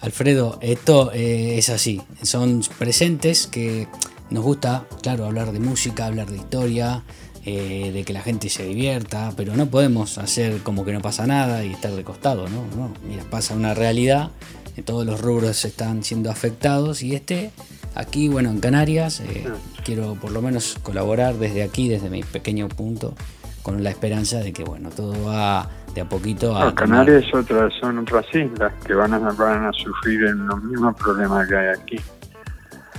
Alfredo, 0.00 0.58
esto 0.62 1.12
eh, 1.12 1.58
es 1.58 1.68
así. 1.68 2.00
Son 2.22 2.62
presentes 2.78 3.46
que 3.46 3.86
nos 4.30 4.42
gusta, 4.42 4.86
claro, 5.02 5.26
hablar 5.26 5.52
de 5.52 5.60
música, 5.60 6.06
hablar 6.06 6.30
de 6.30 6.38
historia, 6.38 7.02
eh, 7.44 7.90
de 7.92 8.04
que 8.04 8.12
la 8.12 8.20
gente 8.20 8.48
se 8.48 8.64
divierta, 8.64 9.32
pero 9.36 9.56
no 9.56 9.66
podemos 9.66 10.18
hacer 10.18 10.62
como 10.62 10.84
que 10.84 10.92
no 10.92 11.00
pasa 11.00 11.26
nada 11.26 11.64
y 11.64 11.72
estar 11.72 11.90
de 11.90 12.04
costado, 12.04 12.48
¿no? 12.48 12.64
No, 12.76 12.92
Mira, 13.06 13.24
pasa 13.30 13.54
una 13.54 13.74
realidad, 13.74 14.30
que 14.76 14.82
todos 14.82 15.04
los 15.04 15.20
rubros 15.20 15.64
están 15.64 16.04
siendo 16.04 16.30
afectados 16.30 17.02
y 17.02 17.14
este, 17.14 17.50
aquí, 17.96 18.28
bueno, 18.28 18.50
en 18.50 18.60
Canarias, 18.60 19.20
eh, 19.20 19.48
quiero 19.84 20.14
por 20.14 20.30
lo 20.30 20.40
menos 20.40 20.78
colaborar 20.82 21.34
desde 21.34 21.64
aquí, 21.64 21.88
desde 21.88 22.10
mi 22.10 22.22
pequeño 22.22 22.68
punto, 22.68 23.14
con 23.62 23.82
la 23.82 23.90
esperanza 23.90 24.38
de 24.38 24.52
que 24.52 24.62
bueno, 24.62 24.90
todo 24.90 25.24
va 25.24 25.68
de 25.94 26.00
a 26.00 26.08
poquito 26.08 26.56
a... 26.56 26.66
No, 26.66 26.74
Canarias 26.74 27.24
es 27.26 27.34
otra, 27.34 27.68
son 27.80 27.98
otras 27.98 28.24
islas 28.32 28.72
que 28.86 28.94
van 28.94 29.14
a, 29.14 29.18
van 29.18 29.66
a 29.66 29.72
sufrir 29.72 30.24
en 30.24 30.46
los 30.46 30.62
mismos 30.62 30.96
problemas 30.96 31.48
que 31.48 31.56
hay 31.56 31.68
aquí. 31.68 31.96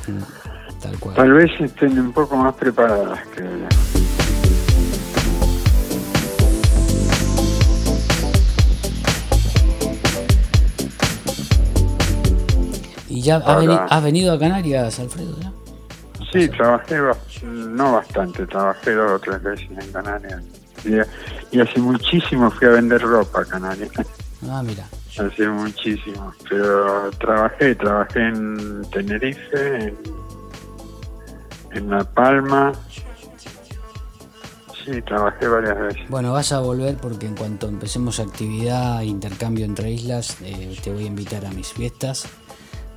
Mm, 0.07 0.81
Tal 0.81 0.99
cual. 0.99 1.15
Tal 1.15 1.31
vez 1.31 1.49
estén 1.61 1.97
un 1.97 2.11
poco 2.11 2.35
más 2.35 2.53
preparadas 2.55 3.19
que 3.29 4.02
ya 13.23 13.37
has, 13.37 13.43
Ahora- 13.47 13.59
veni- 13.61 13.79
has 13.89 14.03
venido 14.03 14.33
a 14.33 14.39
Canarias, 14.39 14.99
Alfredo? 14.99 15.35
ya? 15.39 15.51
Sí, 16.31 16.47
trabajé, 16.49 16.97
no 17.43 17.93
bastante, 17.93 18.45
trabajé 18.47 18.91
dos 18.93 19.11
o 19.11 19.19
tres 19.19 19.41
veces 19.43 19.67
en 19.69 19.91
Canarias. 19.91 20.41
Y, 20.85 21.55
y 21.57 21.61
hace 21.61 21.79
muchísimo 21.79 22.49
fui 22.51 22.67
a 22.67 22.71
vender 22.71 23.01
ropa 23.01 23.41
a 23.41 23.45
Canarias. 23.45 23.91
Ah, 24.49 24.61
mira. 24.63 24.85
Hace 25.17 25.47
muchísimo. 25.47 26.33
Pero 26.49 27.11
trabajé, 27.19 27.75
trabajé 27.75 28.19
en 28.27 28.81
Tenerife, 28.91 29.77
en, 29.87 29.97
en 31.71 31.89
La 31.89 32.03
Palma. 32.03 32.71
Sí, 34.83 35.01
trabajé 35.03 35.47
varias 35.47 35.77
veces. 35.79 36.09
Bueno, 36.09 36.33
vas 36.33 36.51
a 36.51 36.59
volver 36.59 36.97
porque 36.97 37.25
en 37.27 37.35
cuanto 37.35 37.69
empecemos 37.69 38.19
actividad, 38.19 39.01
intercambio 39.01 39.63
entre 39.65 39.91
islas, 39.91 40.37
eh, 40.41 40.77
te 40.83 40.91
voy 40.91 41.03
a 41.05 41.07
invitar 41.07 41.45
a 41.45 41.51
mis 41.51 41.69
fiestas 41.69 42.27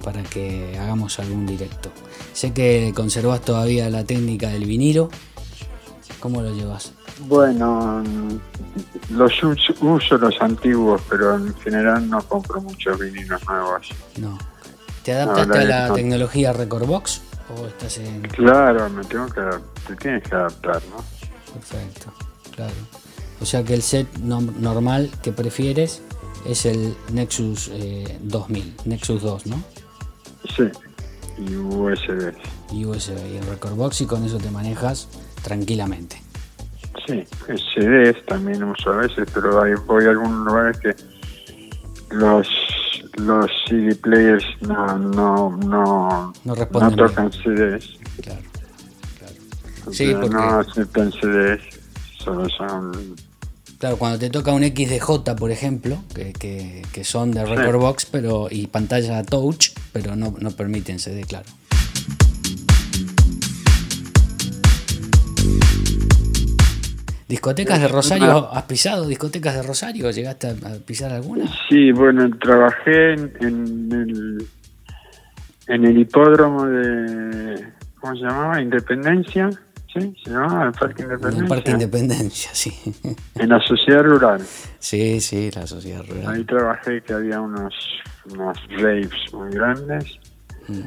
para 0.06 0.22
que 0.22 0.78
hagamos 0.78 1.18
algún 1.18 1.44
directo. 1.46 1.90
Sé 2.32 2.52
que 2.52 2.92
conservas 2.94 3.40
todavía 3.40 3.90
la 3.90 4.04
técnica 4.04 4.50
del 4.50 4.64
vinilo. 4.64 5.10
¿Cómo 6.20 6.42
lo 6.42 6.54
llevas? 6.54 6.92
Bueno, 7.26 8.04
los 9.10 9.32
uso, 9.42 10.16
los 10.16 10.40
antiguos, 10.40 11.02
pero 11.10 11.34
en 11.34 11.52
general 11.56 12.08
no 12.08 12.22
compro 12.22 12.60
muchos 12.60 13.00
vinilos 13.00 13.44
nuevos. 13.48 13.88
No. 14.20 14.38
¿Te 15.02 15.12
adaptaste 15.12 15.58
a 15.58 15.64
la 15.64 15.88
no. 15.88 15.94
tecnología 15.94 16.52
Recordbox 16.52 17.22
o 17.56 17.66
estás 17.66 17.98
en 17.98 18.22
Claro, 18.28 18.88
me 18.88 19.02
tengo 19.06 19.26
que, 19.26 19.40
te 19.88 19.96
tienes 19.96 20.22
que 20.22 20.36
adaptar, 20.36 20.80
¿no? 20.88 21.02
Perfecto, 21.52 22.12
claro. 22.54 22.74
O 23.40 23.44
sea 23.44 23.64
que 23.64 23.74
el 23.74 23.82
set 23.82 24.06
normal 24.18 25.10
que 25.20 25.32
prefieres 25.32 26.00
es 26.48 26.64
el 26.64 26.96
Nexus 27.12 27.70
eh, 27.72 28.18
2000, 28.22 28.76
Nexus 28.84 29.22
2, 29.22 29.46
¿no? 29.46 29.64
Sí, 30.54 30.64
y 31.38 31.56
USB. 31.56 32.34
Y 32.72 32.84
USB 32.84 33.16
y 33.32 33.36
el 33.36 33.46
Recordbox 33.46 34.00
y 34.02 34.06
con 34.06 34.24
eso 34.24 34.38
te 34.38 34.50
manejas 34.50 35.08
tranquilamente. 35.42 36.20
Sí, 37.06 37.24
CDs 37.74 38.24
también 38.26 38.64
uso 38.64 38.90
a 38.92 38.96
veces, 38.96 39.28
pero 39.32 39.62
hay- 39.62 39.74
voy 39.86 40.04
a 40.06 40.10
algunos 40.10 40.44
lugares 40.46 40.78
que 40.80 40.94
los 42.10 42.48
los 43.16 43.50
CD 43.68 43.94
players 43.94 44.44
no 44.60 44.98
no 44.98 45.56
no, 45.56 46.32
No 46.44 46.54
responden 46.54 46.96
no 46.96 47.08
tocan 47.08 47.32
CDs, 47.32 47.96
Claro, 48.22 48.40
claro. 49.18 49.34
Sí, 49.92 50.12
porque 50.12 50.28
no 50.30 50.58
aceptan 50.60 51.12
CDs, 51.12 51.60
solo 52.18 52.48
son 52.50 53.14
claro, 53.86 53.98
cuando 53.98 54.18
te 54.18 54.30
toca 54.30 54.52
un 54.52 54.64
XDJ, 54.64 55.36
por 55.38 55.52
ejemplo, 55.52 55.98
que, 56.12 56.32
que- 56.32 56.82
que 56.92 57.04
son 57.04 57.30
de 57.30 57.44
Recordbox 57.46 58.06
pero 58.06 58.48
y 58.50 58.66
pantalla 58.66 59.22
touch, 59.22 59.68
pero 59.92 60.16
no, 60.16 60.34
no 60.40 60.50
permiten 60.50 60.98
CD, 60.98 61.22
claro. 61.22 61.46
¿Discotecas 67.28 67.80
de 67.80 67.88
Rosario? 67.88 68.52
¿Has 68.52 68.62
pisado 68.64 69.06
discotecas 69.08 69.54
de 69.56 69.62
Rosario? 69.62 70.10
¿Llegaste 70.10 70.46
a 70.46 70.50
a 70.50 70.74
pisar 70.86 71.12
alguna? 71.12 71.44
Sí, 71.68 71.90
bueno, 71.90 72.30
trabajé 72.38 73.14
en, 73.14 73.32
en 73.40 73.92
el 73.92 74.46
en 75.66 75.84
el 75.84 75.98
hipódromo 75.98 76.66
de 76.66 77.66
¿cómo 78.00 78.14
se 78.14 78.22
llamaba? 78.22 78.62
Independencia, 78.62 79.50
¿sí? 80.00 80.14
Se 80.24 80.30
llamaba 80.30 80.64
el 80.66 80.72
Parque 80.72 81.02
En 81.02 81.10
Independencia. 81.10 81.42
el 81.42 81.48
Parque 81.48 81.70
Independencia, 81.72 82.50
sí. 82.54 82.72
En 83.36 83.48
la 83.48 83.60
sociedad 83.60 84.02
rural. 84.04 84.40
Sí, 84.78 85.20
sí, 85.20 85.50
la 85.54 85.66
sociedad 85.66 86.04
rural. 86.08 86.34
Ahí 86.34 86.44
trabajé 86.44 87.02
que 87.02 87.12
había 87.12 87.40
unos, 87.40 87.74
unos 88.30 88.58
raves 88.78 89.10
muy 89.32 89.50
grandes. 89.50 90.18
Mm. 90.68 90.80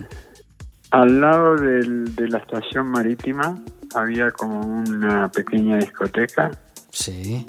Al 0.92 1.22
lado 1.22 1.56
del- 1.56 2.16
de 2.16 2.28
la 2.30 2.40
estación 2.40 2.88
marítima 2.88 3.58
había 3.96 4.32
como 4.32 4.60
una 4.62 5.30
pequeña 5.30 5.78
discoteca 5.78 6.50
Sí, 6.92 7.46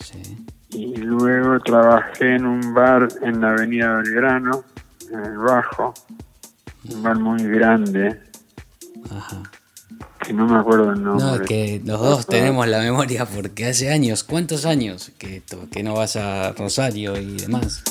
sí. 0.00 0.46
y 0.70 0.96
luego 0.96 1.58
trabajé 1.60 2.36
en 2.36 2.46
un 2.46 2.72
bar 2.74 3.08
en 3.22 3.40
la 3.40 3.50
avenida 3.50 3.96
Belgrano, 3.96 4.64
en 5.10 5.20
el 5.24 5.38
Bajo, 5.38 5.92
un 6.92 7.02
bar 7.02 7.18
muy 7.18 7.42
grande, 7.44 8.20
Ajá. 9.10 9.42
Que 10.24 10.32
no 10.32 10.46
me 10.46 10.58
acuerdo 10.58 10.92
el 10.92 11.02
nombre. 11.02 11.24
No, 11.24 11.44
que 11.44 11.82
los 11.84 12.00
dos 12.00 12.26
tenemos 12.26 12.66
la 12.66 12.80
memoria 12.80 13.26
porque 13.26 13.66
hace 13.66 13.90
años, 13.90 14.24
¿cuántos 14.24 14.64
años 14.64 15.12
que, 15.18 15.42
que 15.70 15.82
no 15.82 15.94
vas 15.94 16.16
a 16.16 16.52
Rosario 16.52 17.16
y 17.20 17.36
demás? 17.36 17.82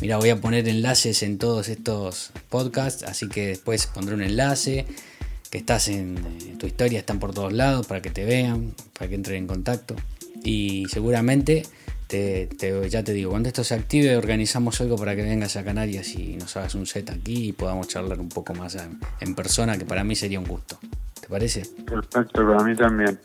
Mira, 0.00 0.16
voy 0.16 0.30
a 0.30 0.40
poner 0.40 0.68
enlaces 0.68 1.22
en 1.22 1.38
todos 1.38 1.68
estos 1.68 2.30
podcasts, 2.48 3.02
así 3.02 3.28
que 3.28 3.48
después 3.48 3.86
pondré 3.88 4.14
un 4.14 4.22
enlace, 4.22 4.86
que 5.50 5.58
estás 5.58 5.88
en 5.88 6.18
eh, 6.18 6.54
tu 6.58 6.66
historia, 6.66 7.00
están 7.00 7.18
por 7.18 7.34
todos 7.34 7.52
lados 7.52 7.86
para 7.86 8.00
que 8.00 8.10
te 8.10 8.24
vean, 8.24 8.74
para 8.96 9.08
que 9.08 9.16
entren 9.16 9.38
en 9.38 9.46
contacto. 9.46 9.96
Y 10.44 10.86
seguramente, 10.88 11.64
te, 12.08 12.46
te- 12.46 12.88
ya 12.90 13.04
te 13.04 13.12
digo, 13.12 13.30
cuando 13.30 13.48
esto 13.48 13.62
se 13.62 13.74
active, 13.74 14.16
organizamos 14.16 14.80
algo 14.80 14.96
para 14.96 15.14
que 15.14 15.22
vengas 15.22 15.56
a 15.56 15.62
Canarias 15.64 16.08
y 16.16 16.36
nos 16.36 16.56
hagas 16.56 16.74
un 16.74 16.86
set 16.86 17.10
aquí 17.10 17.48
y 17.48 17.52
podamos 17.52 17.86
charlar 17.86 18.18
un 18.18 18.28
poco 18.28 18.54
más 18.54 18.74
en, 18.74 18.98
en 19.20 19.34
persona, 19.36 19.78
que 19.78 19.84
para 19.84 20.02
mí 20.04 20.16
sería 20.16 20.40
un 20.40 20.46
gusto. 20.46 20.78
¿Te 21.20 21.28
parece? 21.28 21.62
Perfecto, 21.86 22.44
para 22.46 22.64
mí 22.64 22.74
también. 22.74 23.18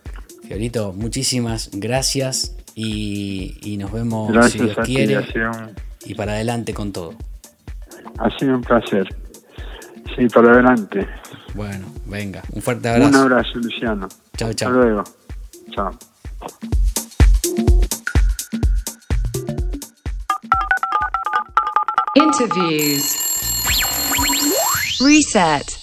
Fiorito, 0.48 0.94
muchísimas 0.94 1.70
gracias 1.74 2.56
y, 2.76 3.58
y 3.64 3.78
nos 3.78 3.92
vemos 3.92 4.30
si 4.52 4.60
Dios 4.60 4.76
quiere 4.86 5.18
un, 5.18 5.72
y 6.06 6.14
para 6.16 6.34
adelante 6.34 6.74
con 6.74 6.92
todo. 6.92 7.16
ha 8.20 8.30
sido 8.38 8.56
un 8.56 8.62
placer. 8.62 9.08
Sí, 10.16 10.28
para 10.28 10.52
adelante. 10.52 11.08
Bueno, 11.56 11.86
venga, 12.06 12.44
un 12.52 12.62
fuerte 12.62 12.90
Un 12.90 12.96
abrazo. 13.04 13.22
abrazo, 13.22 13.60
Luciano. 13.60 14.08
Chao, 14.36 14.50
Hasta 14.50 14.66
chao. 14.66 14.72
luego. 14.74 15.04
Chao. 15.74 15.92
Interviews. 22.40 23.16
Reset. 25.00 25.83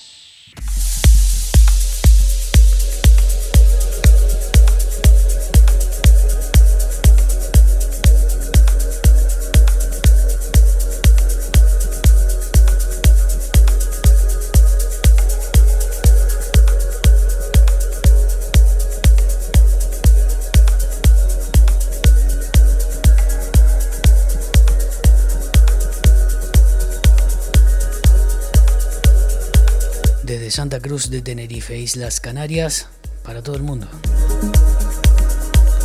Santa 30.51 30.81
Cruz 30.81 31.11
de 31.11 31.23
Tenerife, 31.23 31.79
Islas 31.79 32.19
Canarias, 32.21 32.89
para 33.23 33.43
todo 33.43 33.57
el 33.57 33.63
mundo. 33.63 33.87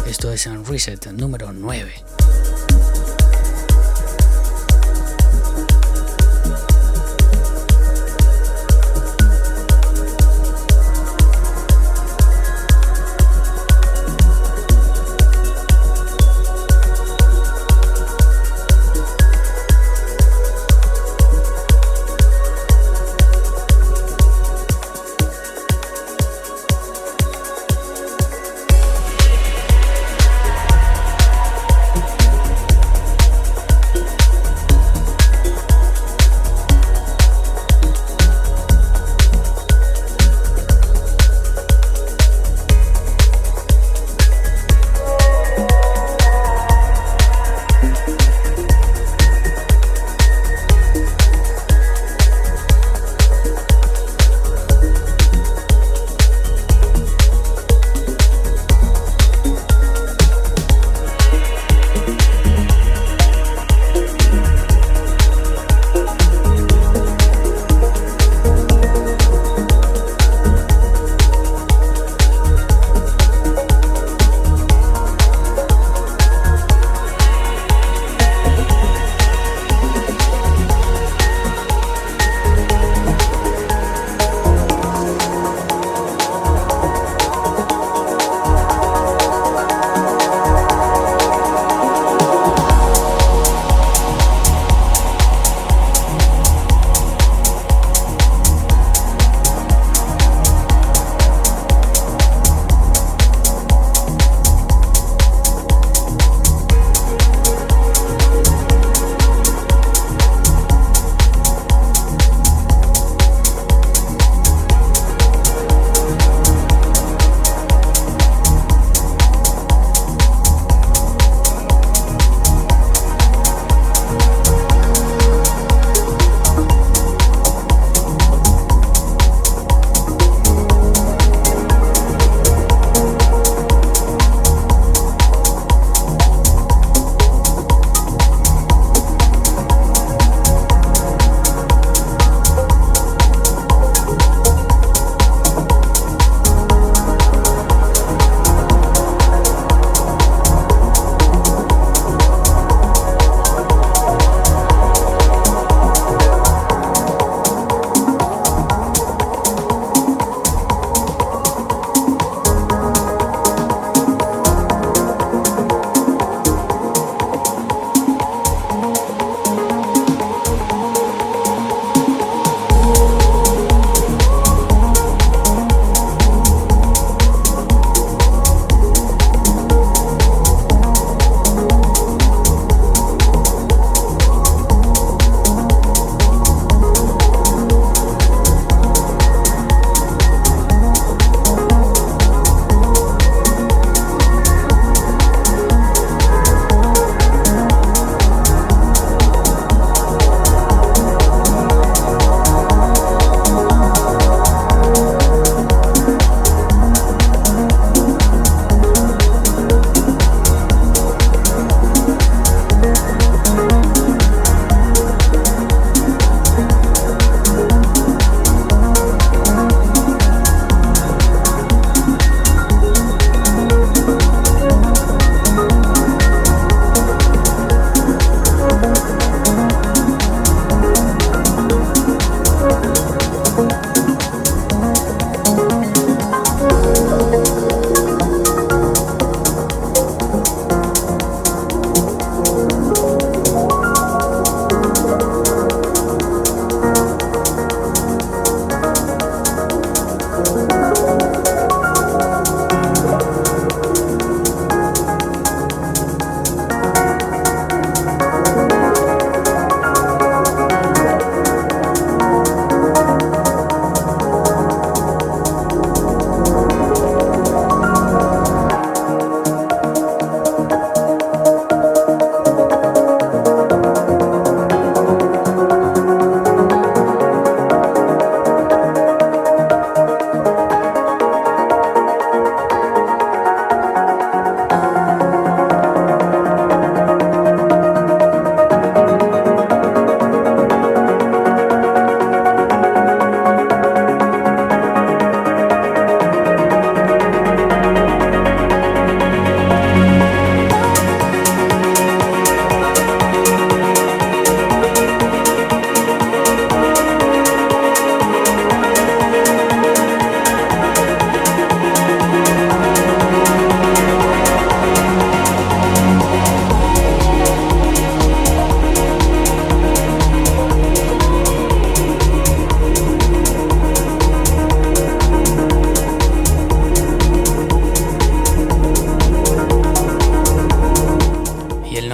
Esto 0.07 0.31
es 0.31 0.47
en 0.47 0.65
Reset 0.65 1.07
número 1.11 1.51
9. 1.51 2.14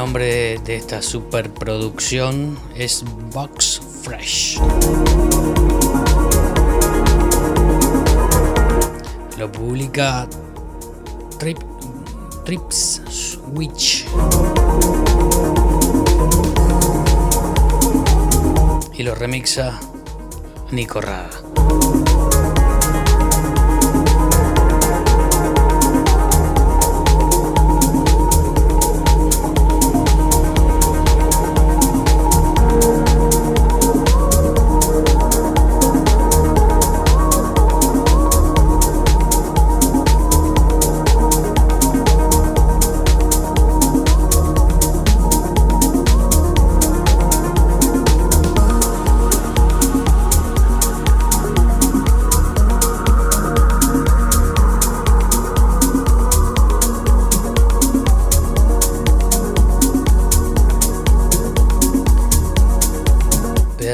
Nombre 0.02 0.58
de 0.66 0.78
esta 0.78 0.99
superproducción 0.99 2.58
es 2.74 3.06
Box 3.32 3.80
Fresh. 4.02 4.60
Lo 9.38 9.52
publica 9.52 10.28
Trip, 11.38 11.60
Trips 12.45 13.04
Switch. 13.10 14.08
Y 18.95 19.04
lo 19.04 19.14
remixa 19.14 19.80
Nico 20.72 20.99
Raga. 20.99 21.51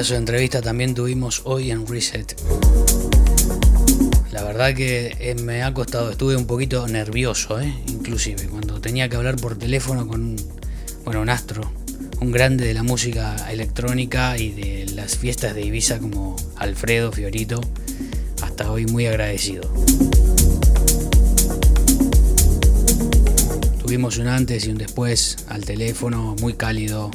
Pedazo 0.07 0.21
entrevista 0.21 0.61
también 0.61 0.95
tuvimos 0.95 1.41
hoy 1.43 1.69
en 1.69 1.85
Reset. 1.85 2.33
La 4.31 4.41
verdad 4.41 4.73
que 4.73 5.13
eh, 5.19 5.35
me 5.35 5.63
ha 5.63 5.73
costado, 5.73 6.11
estuve 6.11 6.37
un 6.37 6.47
poquito 6.47 6.87
nervioso, 6.87 7.59
¿eh? 7.59 7.73
inclusive, 7.87 8.47
cuando 8.47 8.79
tenía 8.79 9.09
que 9.09 9.17
hablar 9.17 9.35
por 9.35 9.57
teléfono 9.57 10.07
con 10.07 10.37
bueno, 11.03 11.19
un 11.19 11.27
astro, 11.27 11.73
un 12.21 12.31
grande 12.31 12.65
de 12.65 12.73
la 12.73 12.83
música 12.83 13.51
electrónica 13.51 14.37
y 14.37 14.51
de 14.51 14.85
las 14.95 15.17
fiestas 15.17 15.53
de 15.53 15.63
Ibiza 15.63 15.99
como 15.99 16.37
Alfredo 16.55 17.11
Fiorito, 17.11 17.59
hasta 18.41 18.71
hoy 18.71 18.85
muy 18.85 19.07
agradecido. 19.07 19.69
Tuvimos 23.81 24.17
un 24.19 24.27
antes 24.29 24.67
y 24.67 24.69
un 24.69 24.77
después 24.77 25.35
al 25.49 25.65
teléfono, 25.65 26.33
muy 26.39 26.53
cálido, 26.53 27.11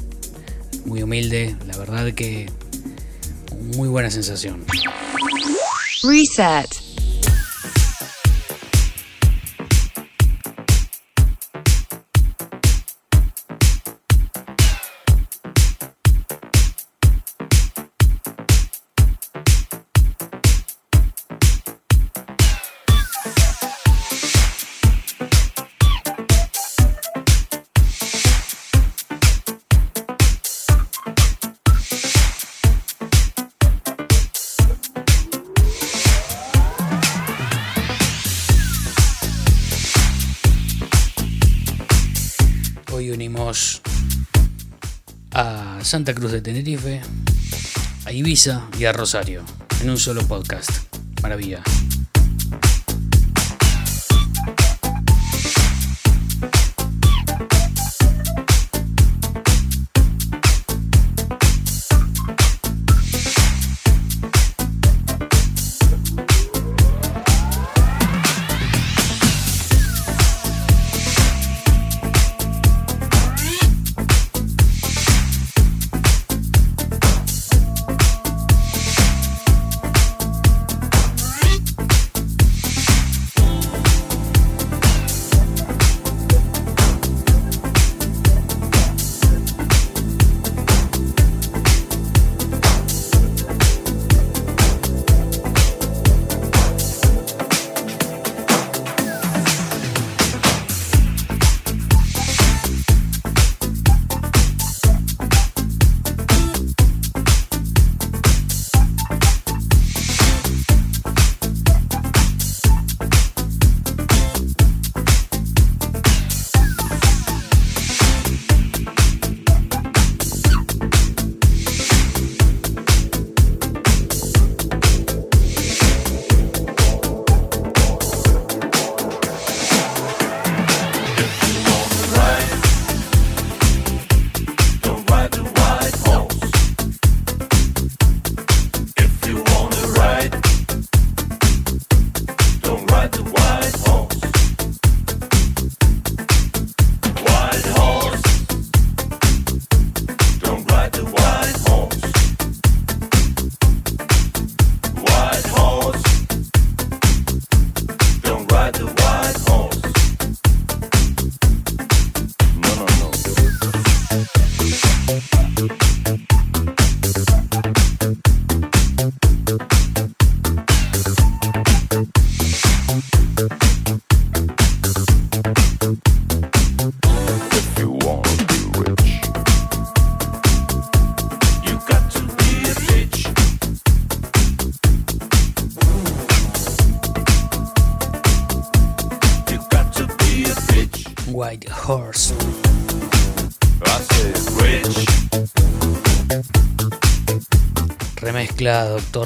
muy 0.85 1.03
humilde, 1.03 1.57
la 1.67 1.79
verdad 1.79 2.13
que 2.13 2.51
muy 3.77 3.89
buena 3.89 4.11
sensación. 4.11 4.65
Reset. 6.03 6.82
Santa 45.93 46.15
Cruz 46.15 46.33
de 46.33 46.41
Tenerife, 46.41 47.03
a 48.07 48.13
Ibiza 48.13 48.67
y 48.79 48.87
a 48.87 48.95
Rosario 48.95 49.43
en 49.83 49.91
un 49.91 49.99
solo 49.99 50.27
podcast. 50.27 50.71
Maravilla. 51.21 51.63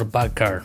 Bakar. 0.06 0.64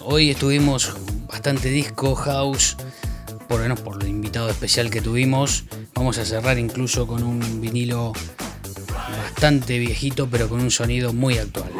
Hoy 0.00 0.30
estuvimos 0.30 0.96
bastante 1.28 1.68
disco, 1.68 2.14
house, 2.14 2.74
por, 3.46 3.60
menos 3.60 3.80
por 3.80 4.02
el 4.02 4.08
invitado 4.08 4.48
especial 4.48 4.88
que 4.88 5.02
tuvimos. 5.02 5.64
Vamos 5.94 6.16
a 6.16 6.24
cerrar 6.24 6.58
incluso 6.58 7.06
con 7.06 7.22
un 7.22 7.60
vinilo 7.60 8.14
bastante 8.94 9.78
viejito, 9.78 10.26
pero 10.30 10.48
con 10.48 10.62
un 10.62 10.70
sonido 10.70 11.12
muy 11.12 11.36
actual. 11.36 11.70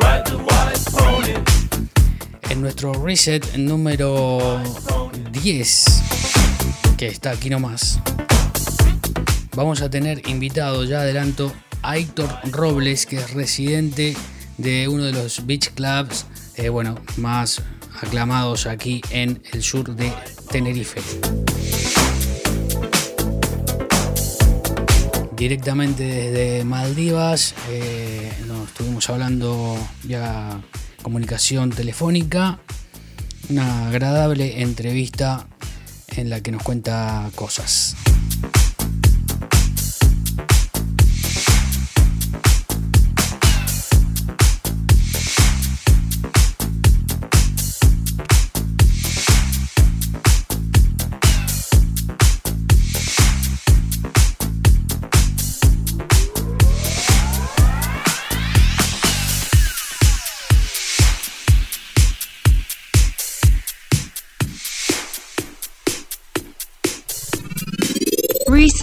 En 2.50 2.60
nuestro 2.60 2.92
reset 2.92 3.56
número 3.56 4.60
10, 5.32 5.84
que 6.98 7.06
está 7.06 7.30
aquí 7.30 7.48
nomás, 7.48 8.00
vamos 9.54 9.80
a 9.80 9.88
tener 9.88 10.28
invitado, 10.28 10.84
ya 10.84 11.00
adelanto, 11.00 11.50
a 11.80 11.96
Héctor 11.96 12.28
Robles, 12.50 13.06
que 13.06 13.16
es 13.16 13.32
residente 13.32 14.14
de 14.58 14.88
uno 14.88 15.04
de 15.04 15.12
los 15.12 15.46
beach 15.46 15.70
clubs, 15.70 16.26
eh, 16.56 16.68
bueno, 16.68 16.96
más 17.16 17.62
aclamados 18.00 18.66
aquí 18.66 19.00
en 19.10 19.42
el 19.52 19.62
sur 19.62 19.94
de 19.94 20.12
Tenerife. 20.50 21.00
Directamente 25.36 26.02
desde 26.02 26.64
Maldivas, 26.64 27.54
eh, 27.68 28.32
nos 28.46 28.68
estuvimos 28.68 29.08
hablando 29.10 29.76
ya 30.02 30.60
comunicación 31.02 31.70
telefónica, 31.70 32.58
una 33.50 33.88
agradable 33.88 34.62
entrevista 34.62 35.46
en 36.16 36.30
la 36.30 36.40
que 36.40 36.52
nos 36.52 36.62
cuenta 36.62 37.30
cosas. 37.34 37.96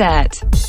set. 0.04 0.63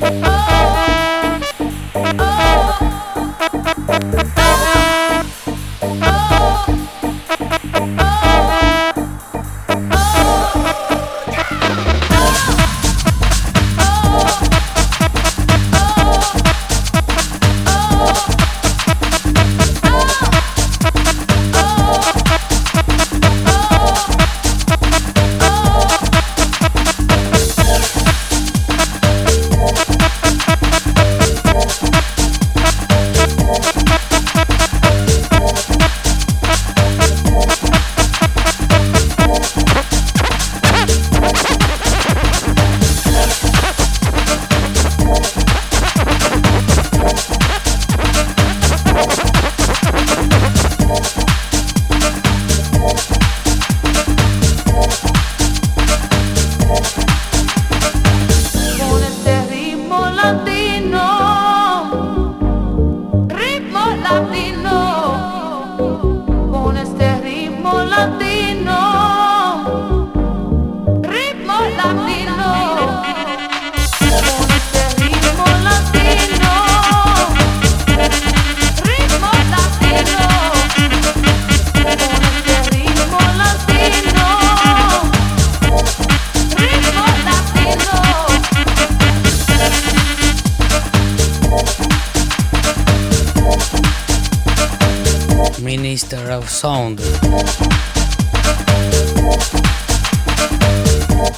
Bye. 0.00 0.33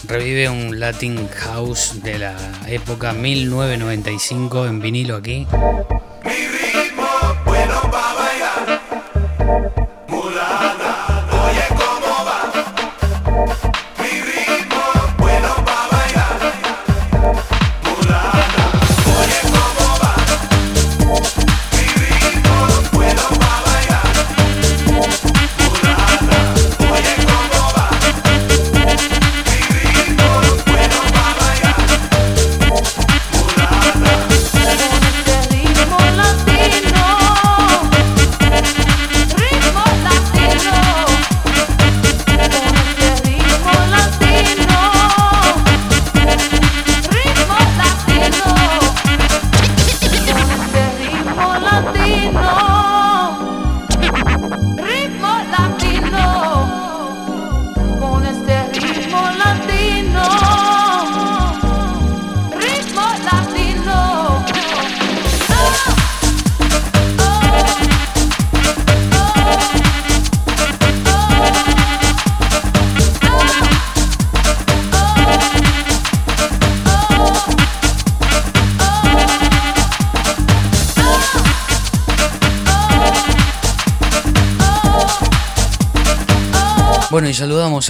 Reset. 0.08 0.46
Latin 0.72 1.28
House 1.28 2.02
de 2.02 2.18
la 2.18 2.36
época 2.68 3.12
1995 3.12 4.66
en 4.66 4.80
vinilo 4.80 5.16
aquí. 5.16 5.46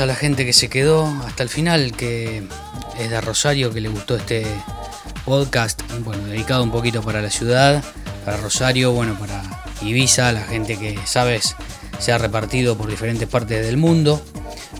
A 0.01 0.07
la 0.07 0.15
gente 0.15 0.45
que 0.45 0.53
se 0.53 0.69
quedó 0.69 1.07
hasta 1.27 1.43
el 1.43 1.49
final, 1.49 1.93
que 1.93 2.43
es 2.99 3.11
de 3.11 3.21
Rosario, 3.21 3.73
que 3.73 3.81
le 3.81 3.89
gustó 3.89 4.17
este 4.17 4.45
podcast, 5.25 5.81
bueno, 6.05 6.25
dedicado 6.25 6.63
un 6.63 6.71
poquito 6.71 7.03
para 7.03 7.23
la 7.23 7.31
ciudad, 7.31 7.83
para 8.25 8.37
Rosario, 8.37 8.93
bueno, 8.93 9.19
para 9.19 9.43
Ibiza, 9.83 10.33
la 10.33 10.43
gente 10.43 10.77
que, 10.77 10.99
sabes, 11.05 11.57
se 11.99 12.13
ha 12.13 12.19
repartido 12.19 12.77
por 12.77 12.91
diferentes 12.91 13.29
partes 13.29 13.65
del 13.65 13.77
mundo. 13.77 14.21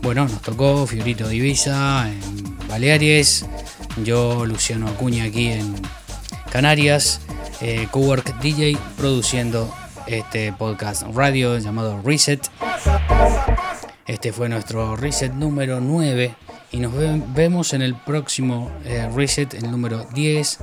Bueno, 0.03 0.29
nos 0.29 0.43
tocó 0.43 0.87
Fiorito 0.87 1.29
de 1.29 1.37
Ibiza, 1.37 2.11
en 2.11 2.69
Baleares, 2.69 3.47
yo, 4.05 4.45
Luciano 4.45 4.89
Acuña 4.89 5.25
aquí 5.25 5.49
en 5.49 5.75
Canarias, 6.51 7.21
eh, 7.61 7.89
Cowork 7.91 8.39
DJ 8.41 8.77
produciendo 8.97 9.73
este 10.07 10.53
podcast 10.53 11.05
radio 11.15 11.59
llamado 11.59 12.01
Reset. 12.05 12.51
Este 14.07 14.33
fue 14.33 14.49
nuestro 14.49 14.95
reset 14.95 15.33
número 15.33 15.81
9 15.81 16.37
y 16.71 16.79
nos 16.79 16.93
vemos 17.35 17.73
en 17.73 17.83
el 17.83 17.97
próximo 17.97 18.71
eh, 18.85 19.09
reset, 19.13 19.53
el 19.55 19.69
número 19.69 20.07
10, 20.15 20.59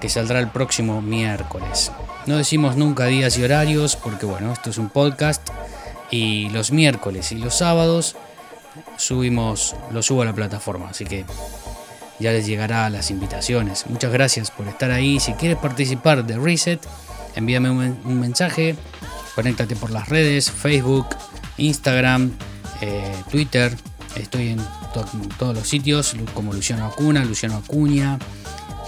que 0.00 0.08
saldrá 0.08 0.40
el 0.40 0.48
próximo 0.48 1.00
miércoles. 1.00 1.92
No 2.26 2.36
decimos 2.36 2.76
nunca 2.76 3.06
días 3.06 3.38
y 3.38 3.44
horarios 3.44 3.94
porque 3.94 4.26
bueno, 4.26 4.52
esto 4.52 4.70
es 4.70 4.78
un 4.78 4.88
podcast 4.88 5.48
y 6.10 6.48
los 6.48 6.72
miércoles 6.72 7.30
y 7.30 7.36
los 7.36 7.54
sábados 7.54 8.16
subimos, 8.96 9.76
lo 9.92 10.02
subo 10.02 10.22
a 10.22 10.24
la 10.24 10.34
plataforma, 10.34 10.90
así 10.90 11.04
que 11.04 11.24
ya 12.18 12.32
les 12.32 12.44
llegará 12.44 12.90
las 12.90 13.12
invitaciones. 13.12 13.86
Muchas 13.86 14.12
gracias 14.12 14.50
por 14.50 14.66
estar 14.66 14.90
ahí. 14.90 15.20
Si 15.20 15.34
quieres 15.34 15.58
participar 15.58 16.26
de 16.26 16.36
Reset, 16.38 16.80
envíame 17.36 17.70
un 17.70 18.18
mensaje, 18.18 18.74
conéctate 19.36 19.76
por 19.76 19.90
las 19.90 20.08
redes, 20.08 20.50
Facebook, 20.50 21.06
Instagram, 21.56 22.32
eh, 22.80 23.14
Twitter, 23.30 23.76
estoy 24.16 24.48
en, 24.48 24.60
todos 25.38 25.54
los 25.54 25.68
sitios 25.68 26.16
como 26.34 26.52
Luciano 26.52 26.86
Acuna, 26.86 27.24
Luciano 27.24 27.56
Acuña, 27.56 28.18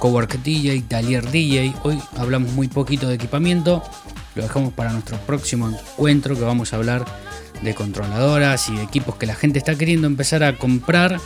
Cowork 0.00 0.42
DJ, 0.42 0.82
Talier 0.82 1.30
DJ. 1.30 1.74
Hoy 1.84 2.00
hablamos 2.16 2.52
muy 2.52 2.68
poquito 2.68 3.08
de 3.08 3.14
equipamiento, 3.14 3.82
lo 4.34 4.42
dejamos 4.42 4.72
para 4.72 4.92
nuestro 4.92 5.16
próximo 5.18 5.68
encuentro 5.68 6.34
que 6.34 6.42
vamos 6.42 6.72
a 6.72 6.76
hablar 6.76 7.04
de 7.62 7.74
controladoras 7.74 8.68
y 8.68 8.76
de 8.76 8.82
equipos 8.82 9.16
que 9.16 9.26
la 9.26 9.34
gente 9.34 9.58
está 9.58 9.76
queriendo 9.76 10.06
empezar 10.06 10.42
a 10.42 10.58
comprar 10.58 11.20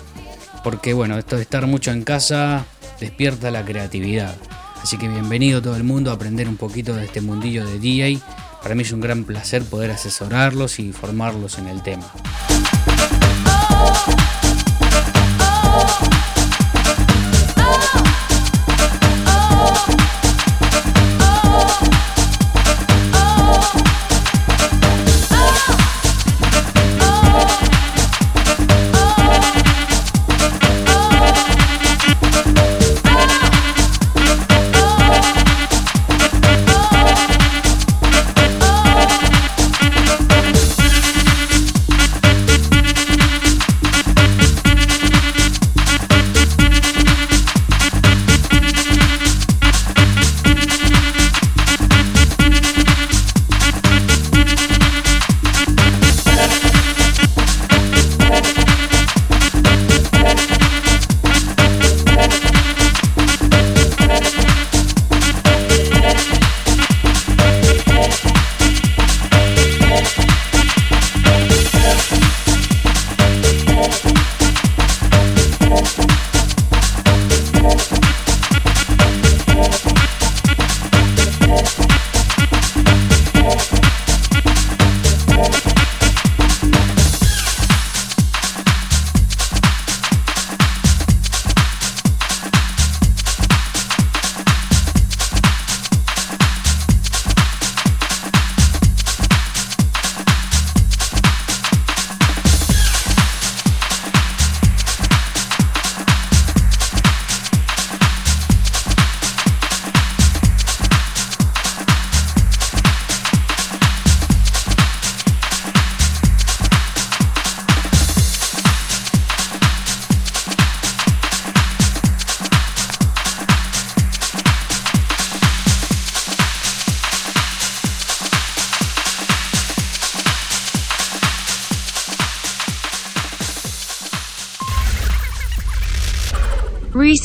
porque 0.63 0.93
bueno, 0.93 1.17
esto 1.17 1.37
de 1.37 1.43
estar 1.43 1.67
mucho 1.67 1.93
en 1.93 2.03
casa 2.03 2.67
despierta 3.01 3.51
la 3.51 3.65
creatividad. 3.65 4.35
Así 4.83 4.99
que 4.99 5.09
bienvenido 5.09 5.63
todo 5.63 5.77
el 5.77 5.85
mundo 5.85 6.11
a 6.11 6.15
aprender 6.15 6.49
un 6.49 6.57
poquito 6.57 6.95
de 6.95 7.05
este 7.05 7.21
mundillo 7.21 7.65
de 7.65 7.79
DJ 7.79 8.21
para 8.67 8.75
mí 8.75 8.83
es 8.83 8.91
un 8.91 9.01
gran 9.01 9.23
placer 9.23 9.63
poder 9.63 9.93
asesorarlos 9.93 10.81
y 10.81 10.93
formarlos 10.93 11.59
en 11.59 11.69
el 11.69 11.85
tema. 11.85 12.05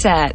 Reset 0.03 0.30